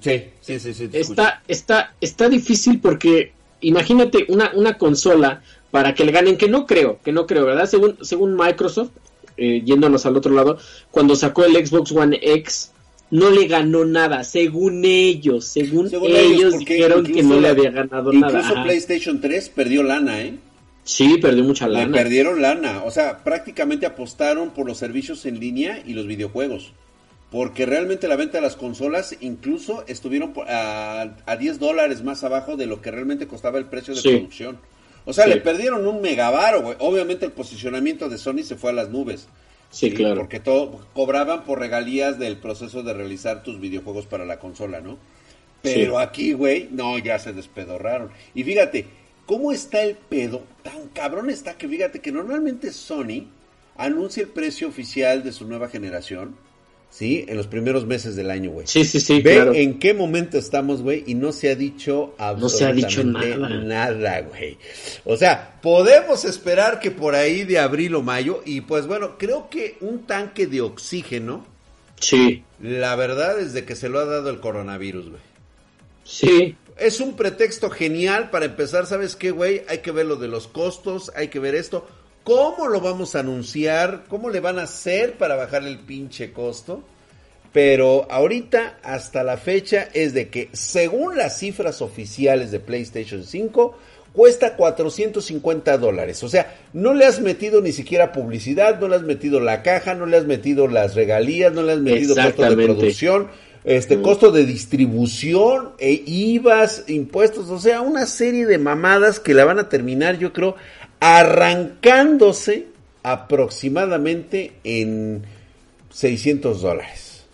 [0.01, 0.89] sí, sí, sí, sí.
[0.89, 6.49] te está, está, está difícil porque imagínate una, una consola para que le ganen, que
[6.49, 7.67] no creo, que no creo, ¿verdad?
[7.67, 8.91] Según, según Microsoft,
[9.37, 10.59] eh, yéndonos al otro lado,
[10.91, 12.73] cuando sacó el Xbox One X,
[13.11, 17.71] no le ganó nada, según ellos, según, Según ellos, dijeron que incluso no le había
[17.71, 18.49] ganado Incluso nada.
[18.49, 18.65] Ajá.
[18.65, 20.35] PlayStation 3 perdió lana, ¿eh?
[20.83, 21.93] Sí, perdió mucha Le lana.
[21.97, 22.83] perdieron lana.
[22.85, 26.73] O sea, prácticamente apostaron por los servicios en línea y los videojuegos.
[27.37, 32.57] Porque realmente la venta de las consolas incluso estuvieron a, a 10 dólares más abajo
[32.57, 34.09] de lo que realmente costaba el precio de Sí.
[34.09, 34.59] producción.
[35.05, 35.31] O sea, Sí.
[35.31, 36.77] le perdieron un megavaro, güey.
[36.81, 39.29] Obviamente el posicionamiento de Sony se fue a las nubes.
[39.69, 40.17] Sí, claro.
[40.17, 44.97] Porque todo, cobraban por regalías del proceso de realizar tus videojuegos para la consola, ¿no?
[45.61, 48.13] Pero aquí, güey, no, ya se despedorraron.
[48.35, 48.87] Y fíjate,
[49.27, 50.43] ¿cómo está el pedo?
[50.63, 53.29] Tan cabrón está que fíjate que normalmente Sony
[53.77, 56.35] anuncia el precio oficial de su nueva generación,
[56.97, 57.25] ¿sí?
[57.29, 58.67] En los primeros meses del año, güey.
[58.67, 59.53] Sí, sí, sí, Ve claro.
[59.55, 63.37] en qué momento estamos, güey, y no se ha dicho No se ha dicho absolutamente
[63.37, 63.93] nada.
[63.93, 64.57] nada, güey.
[65.05, 69.49] O sea, podemos esperar que por ahí de abril o mayo, y pues bueno, creo
[69.51, 71.45] que un tanque de oxígeno,
[71.99, 75.23] Sí, la verdad es de que se lo ha dado el coronavirus, güey.
[76.05, 79.63] sí, Es un pretexto genial para empezar, ¿sabes qué, güey?
[79.69, 81.89] Hay que ver lo de los costos, hay que ver esto.
[82.27, 84.03] ¿Cómo lo vamos a anunciar?
[84.09, 86.83] ¿Cómo le van a hacer para bajar el pinche costo?
[87.53, 93.79] Pero ahorita, hasta la fecha, es de que según las cifras oficiales de PlayStation 5,
[94.13, 96.25] cuesta 450 dólares.
[96.25, 99.95] O sea, no le has metido ni siquiera publicidad, no le has metido la caja,
[99.95, 103.29] no le has metido las regalías, no le has metido costos de producción,
[103.63, 109.45] este costo de distribución, e IVAs, impuestos, o sea, una serie de mamadas que la
[109.45, 110.57] van a terminar, yo creo,
[111.01, 112.67] arrancándose
[113.03, 115.23] aproximadamente en
[115.91, 117.25] 600 dólares.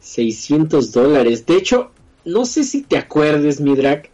[0.00, 1.46] 600 dólares.
[1.46, 1.90] De hecho,
[2.24, 4.10] no sé si te acuerdes, Midrak,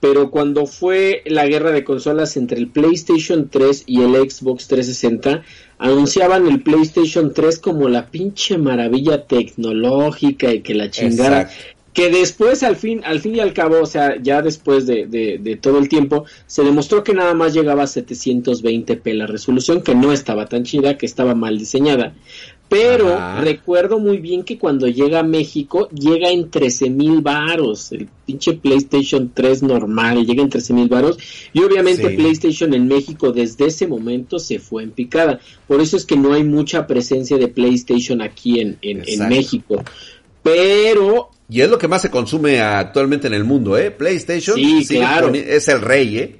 [0.00, 5.42] pero cuando fue la guerra de consolas entre el PlayStation 3 y el Xbox 360,
[5.78, 11.42] anunciaban el PlayStation 3 como la pinche maravilla tecnológica y que la chingara.
[11.42, 11.75] Exacto.
[11.96, 15.38] Que después, al fin, al fin y al cabo, o sea, ya después de, de-
[15.42, 19.94] de todo el tiempo, se demostró que nada más llegaba a 720p la resolución, que
[19.94, 22.14] no estaba tan chida, que estaba mal diseñada.
[22.68, 27.92] Pero recuerdo muy bien que cuando llega a México, llega en 13 mil varos.
[27.92, 31.16] El pinche PlayStation 3 normal llega en 13 mil varos.
[31.54, 32.16] Y obviamente Sí.
[32.16, 35.38] PlayStation en México desde ese momento se fue en picada.
[35.68, 39.28] Por eso es que no hay mucha presencia de PlayStation aquí en, en.
[39.28, 39.82] México.
[40.42, 43.90] Pero Y es lo que más se consume actualmente en el mundo, ¿eh?
[43.90, 45.32] PlayStation Sí, claro.
[45.32, 46.36] es el rey, ¿eh?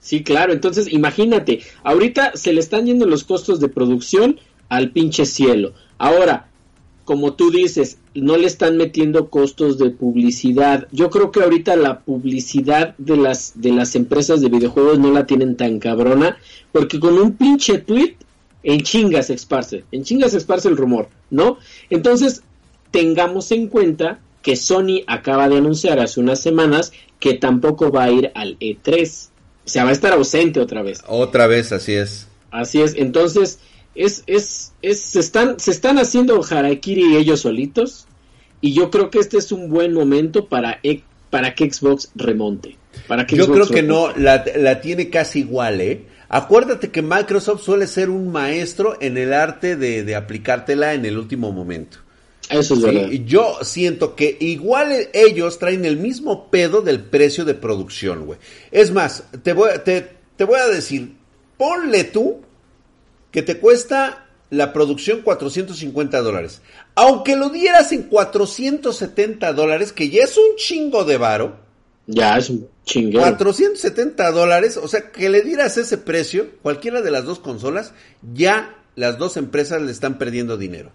[0.00, 0.52] Sí, claro.
[0.52, 5.72] Entonces, imagínate, ahorita se le están yendo los costos de producción al pinche cielo.
[5.98, 6.48] Ahora,
[7.04, 10.88] como tú dices, no le están metiendo costos de publicidad.
[10.90, 15.26] Yo creo que ahorita la publicidad de las de las empresas de videojuegos no la
[15.26, 16.38] tienen tan cabrona,
[16.72, 18.16] porque con un pinche tweet
[18.62, 21.58] en chingas se esparce, en chingas se esparce el rumor, ¿no?
[21.88, 22.42] Entonces,
[22.90, 28.10] tengamos en cuenta que Sony acaba de anunciar hace unas semanas que tampoco va a
[28.10, 29.28] ir al E3.
[29.66, 31.02] O sea, va a estar ausente otra vez.
[31.06, 32.26] Otra vez, así es.
[32.50, 32.94] Así es.
[32.96, 33.60] Entonces,
[33.94, 38.06] es, es, es, se están, se están haciendo harakiri ellos solitos.
[38.62, 42.76] Y yo creo que este es un buen momento para, e- para que Xbox remonte.
[43.06, 44.18] Para que Yo Xbox creo que remonte.
[44.18, 46.02] no, la, la tiene casi igual, ¿eh?
[46.28, 51.18] Acuérdate que Microsoft suele ser un maestro en el arte de, de aplicártela en el
[51.18, 51.98] último momento.
[52.50, 53.10] Eso es Sí, verdad.
[53.24, 58.38] yo siento que igual ellos traen el mismo pedo del precio de producción, güey.
[58.72, 61.16] Es más, te voy, te, te voy a decir,
[61.56, 62.40] ponle tú
[63.30, 66.60] que te cuesta la producción 450 dólares.
[66.96, 71.56] Aunque lo dieras en 470 dólares, que ya es un chingo de varo,
[72.06, 73.20] Ya, es un chinguero.
[73.20, 77.92] 470 dólares, o sea, que le dieras ese precio, cualquiera de las dos consolas,
[78.34, 80.90] ya las dos empresas le están perdiendo dinero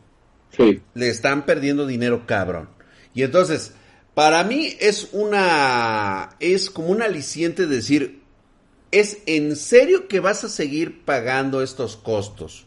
[0.57, 2.69] Le están perdiendo dinero cabrón.
[3.13, 3.73] Y entonces,
[4.13, 8.21] para mí es una, es como un aliciente decir,
[8.91, 12.65] ¿es en serio que vas a seguir pagando estos costos?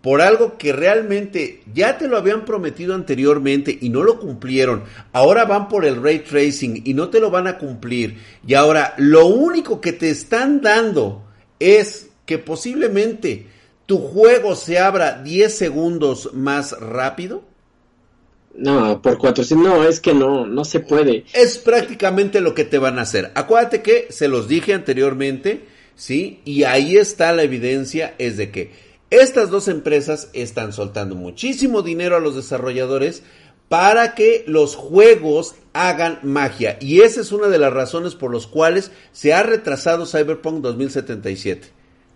[0.00, 4.82] Por algo que realmente ya te lo habían prometido anteriormente y no lo cumplieron.
[5.12, 8.18] Ahora van por el ray tracing y no te lo van a cumplir.
[8.46, 11.22] Y ahora lo único que te están dando
[11.60, 13.51] es que posiblemente
[13.92, 17.42] tu juego se abra 10 segundos más rápido.
[18.54, 21.26] No, por 400, no, es que no, no se puede.
[21.34, 23.32] Es prácticamente lo que te van a hacer.
[23.34, 26.40] Acuérdate que se los dije anteriormente, ¿sí?
[26.46, 28.70] Y ahí está la evidencia, es de que
[29.10, 33.22] estas dos empresas están soltando muchísimo dinero a los desarrolladores
[33.68, 36.78] para que los juegos hagan magia.
[36.80, 41.68] Y esa es una de las razones por las cuales se ha retrasado Cyberpunk 2077.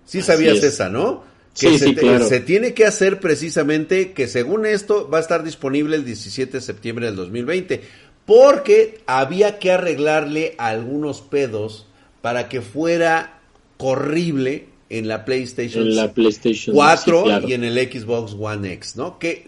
[0.07, 0.65] Sí Así sabías es.
[0.65, 1.36] esa, ¿no?
[1.57, 2.29] Sí, Que se, sí, te- claro.
[2.29, 6.61] se tiene que hacer precisamente que según esto va a estar disponible el 17 de
[6.61, 7.81] septiembre del 2020
[8.27, 11.87] porque había que arreglarle algunos pedos
[12.21, 13.41] para que fuera
[13.79, 17.49] corrible en la PlayStation En la PlayStation 4 sí, claro.
[17.49, 19.19] y en el Xbox One X, ¿no?
[19.19, 19.47] Que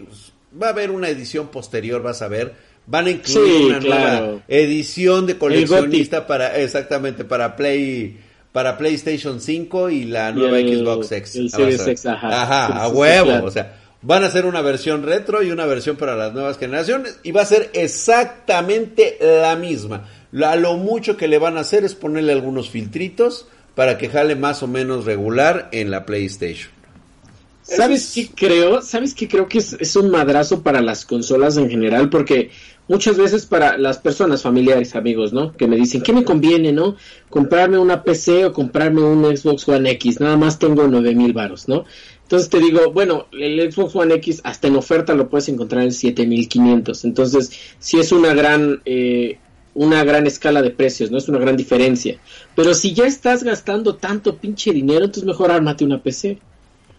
[0.61, 2.53] va a haber una edición posterior, vas a ver.
[2.87, 4.25] Van a incluir una claro.
[4.25, 8.17] nueva edición de coleccionista para exactamente para Play
[8.51, 11.35] para PlayStation 5 y la Y nueva el- Xbox X.
[11.35, 11.87] el Ah, Series.
[11.87, 12.41] X, ajá.
[12.43, 13.45] Ajá, Sí, a sí, huevo, claro.
[13.47, 17.19] o sea, Van a hacer una versión retro y una versión para las nuevas generaciones
[17.21, 20.07] y va a ser exactamente la misma.
[20.41, 23.45] A lo mucho que le van a hacer es ponerle algunos filtritos
[23.75, 26.71] para que jale más o menos regular en la PlayStation.
[27.61, 28.81] ¿Sabes qué creo?
[28.81, 32.09] ¿Sabes qué creo que es, es, un madrazo para las consolas en general?
[32.09, 32.51] Porque
[32.89, 35.53] muchas veces para las personas, familiares, amigos, ¿no?
[35.53, 36.97] Que me dicen, ¿qué me conviene, no?
[37.29, 40.19] Comprarme una PC o comprarme un Xbox One X.
[40.19, 41.85] Nada más tengo 9000 mil varos, ¿no?
[42.23, 45.91] Entonces te digo, bueno, el Xbox One X hasta en oferta lo puedes encontrar en
[45.91, 47.05] 7500.
[47.05, 49.37] Entonces, sí es una gran, eh,
[49.75, 51.19] una gran escala de precios, ¿no?
[51.19, 52.19] Es una gran diferencia.
[52.55, 56.39] Pero si ya estás gastando tanto pinche dinero, entonces mejor ármate una PC.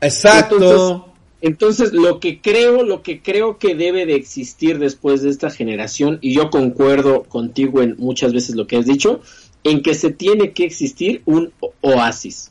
[0.01, 0.57] Exacto.
[0.57, 1.10] Entonces,
[1.43, 6.19] entonces, lo que creo, lo que creo que debe de existir después de esta generación,
[6.21, 9.21] y yo concuerdo contigo en muchas veces lo que has dicho,
[9.65, 12.51] en que se tiene que existir un oasis,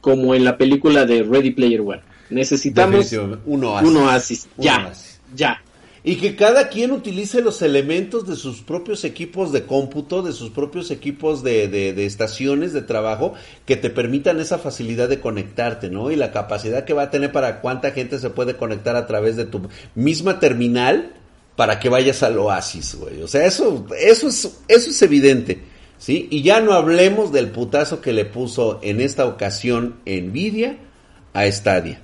[0.00, 2.02] como en la película de Ready Player One.
[2.28, 3.12] Necesitamos
[3.46, 3.88] un oasis.
[3.88, 4.48] Un oasis.
[4.56, 5.20] Un ya, oasis.
[5.34, 5.62] ya.
[6.08, 10.50] Y que cada quien utilice los elementos de sus propios equipos de cómputo, de sus
[10.50, 13.34] propios equipos de, de, de, estaciones de trabajo,
[13.64, 16.12] que te permitan esa facilidad de conectarte, ¿no?
[16.12, 19.34] Y la capacidad que va a tener para cuánta gente se puede conectar a través
[19.34, 19.62] de tu
[19.96, 21.12] misma terminal
[21.56, 23.20] para que vayas al oasis, güey.
[23.22, 25.62] O sea, eso, eso es, eso es evidente,
[25.98, 26.28] ¿sí?
[26.30, 30.76] Y ya no hablemos del putazo que le puso en esta ocasión Nvidia
[31.32, 32.00] a Stadia.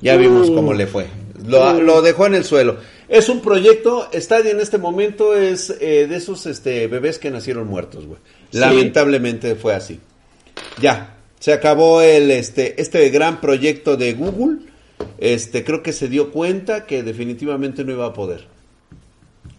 [0.00, 1.08] Ya vimos cómo le fue.
[1.44, 2.76] Lo, lo, dejó en el suelo.
[3.08, 7.68] Es un proyecto, Stadia en este momento es eh, de esos este, bebés que nacieron
[7.68, 8.18] muertos, güey.
[8.50, 8.58] Sí.
[8.58, 10.00] Lamentablemente fue así.
[10.80, 14.58] Ya, se acabó el este este gran proyecto de Google.
[15.18, 18.46] Este, creo que se dio cuenta que definitivamente no iba a poder.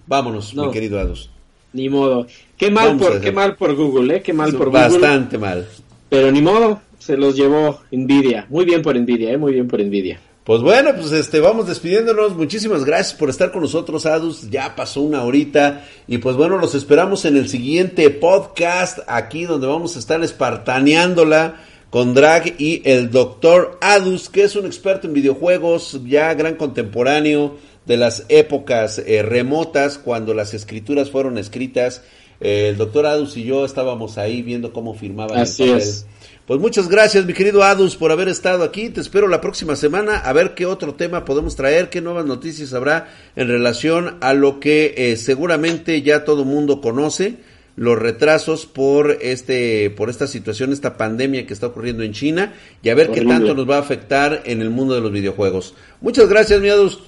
[0.07, 1.29] Vámonos, no, mi querido Adus.
[1.73, 2.27] Ni modo.
[2.57, 5.07] Qué mal Vamos por qué mal por Google, eh, qué mal por Bastante Google.
[5.07, 5.67] Bastante mal.
[6.09, 8.47] Pero ni modo, se los llevó Nvidia.
[8.49, 10.19] Muy bien por Nvidia, eh, muy bien por Nvidia.
[10.47, 12.37] Pues bueno, pues este, vamos despidiéndonos.
[12.37, 14.49] Muchísimas gracias por estar con nosotros, Adus.
[14.49, 15.85] Ya pasó una horita.
[16.07, 21.61] Y pues bueno, los esperamos en el siguiente podcast, aquí donde vamos a estar espartaneándola
[21.89, 27.57] con Drag y el doctor Adus, que es un experto en videojuegos, ya gran contemporáneo
[27.85, 32.03] de las épocas eh, remotas, cuando las escrituras fueron escritas.
[32.39, 35.83] Eh, el doctor Adus y yo estábamos ahí viendo cómo firmaban Así el papel.
[35.83, 36.05] Es.
[36.47, 38.87] Pues muchas gracias, mi querido Adus, por haber estado aquí.
[38.87, 42.73] Te espero la próxima semana a ver qué otro tema podemos traer, qué nuevas noticias
[42.73, 47.35] habrá en relación a lo que eh, seguramente ya todo mundo conoce,
[47.75, 52.87] los retrasos por este por esta situación, esta pandemia que está ocurriendo en China y
[52.87, 55.73] a ver qué tanto nos va a afectar en el mundo de los videojuegos.
[55.99, 57.01] Muchas gracias, mi Adus.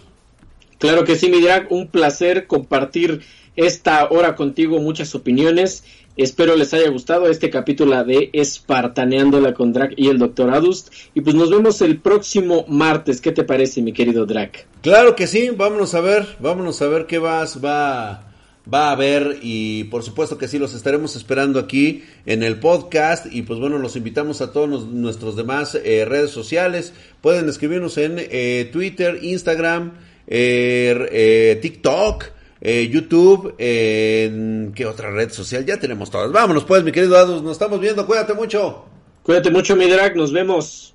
[0.80, 3.22] Claro que sí, mi drag, un placer compartir
[3.56, 5.86] esta hora contigo, muchas opiniones.
[6.20, 10.50] Espero les haya gustado este capítulo de Espartaneándola con Drac y el Dr.
[10.50, 10.92] Adust.
[11.14, 13.22] Y pues nos vemos el próximo martes.
[13.22, 14.68] ¿Qué te parece, mi querido Drac?
[14.82, 18.34] Claro que sí, vámonos a ver, vámonos a ver qué vas, va,
[18.72, 19.38] va a haber.
[19.42, 23.26] Y por supuesto que sí, los estaremos esperando aquí en el podcast.
[23.32, 26.92] Y pues bueno, los invitamos a todos nuestros demás eh, redes sociales.
[27.22, 29.94] Pueden escribirnos en eh, Twitter, Instagram,
[30.28, 32.39] eh, TikTok.
[32.62, 35.66] Eh, YouTube, eh, ¿qué otra red social?
[35.66, 36.32] Ya tenemos todas.
[36.32, 38.86] Vámonos pues, mi querido Adus, nos estamos viendo, cuídate mucho.
[39.24, 40.94] Cuídate mucho, mi drag, nos vemos.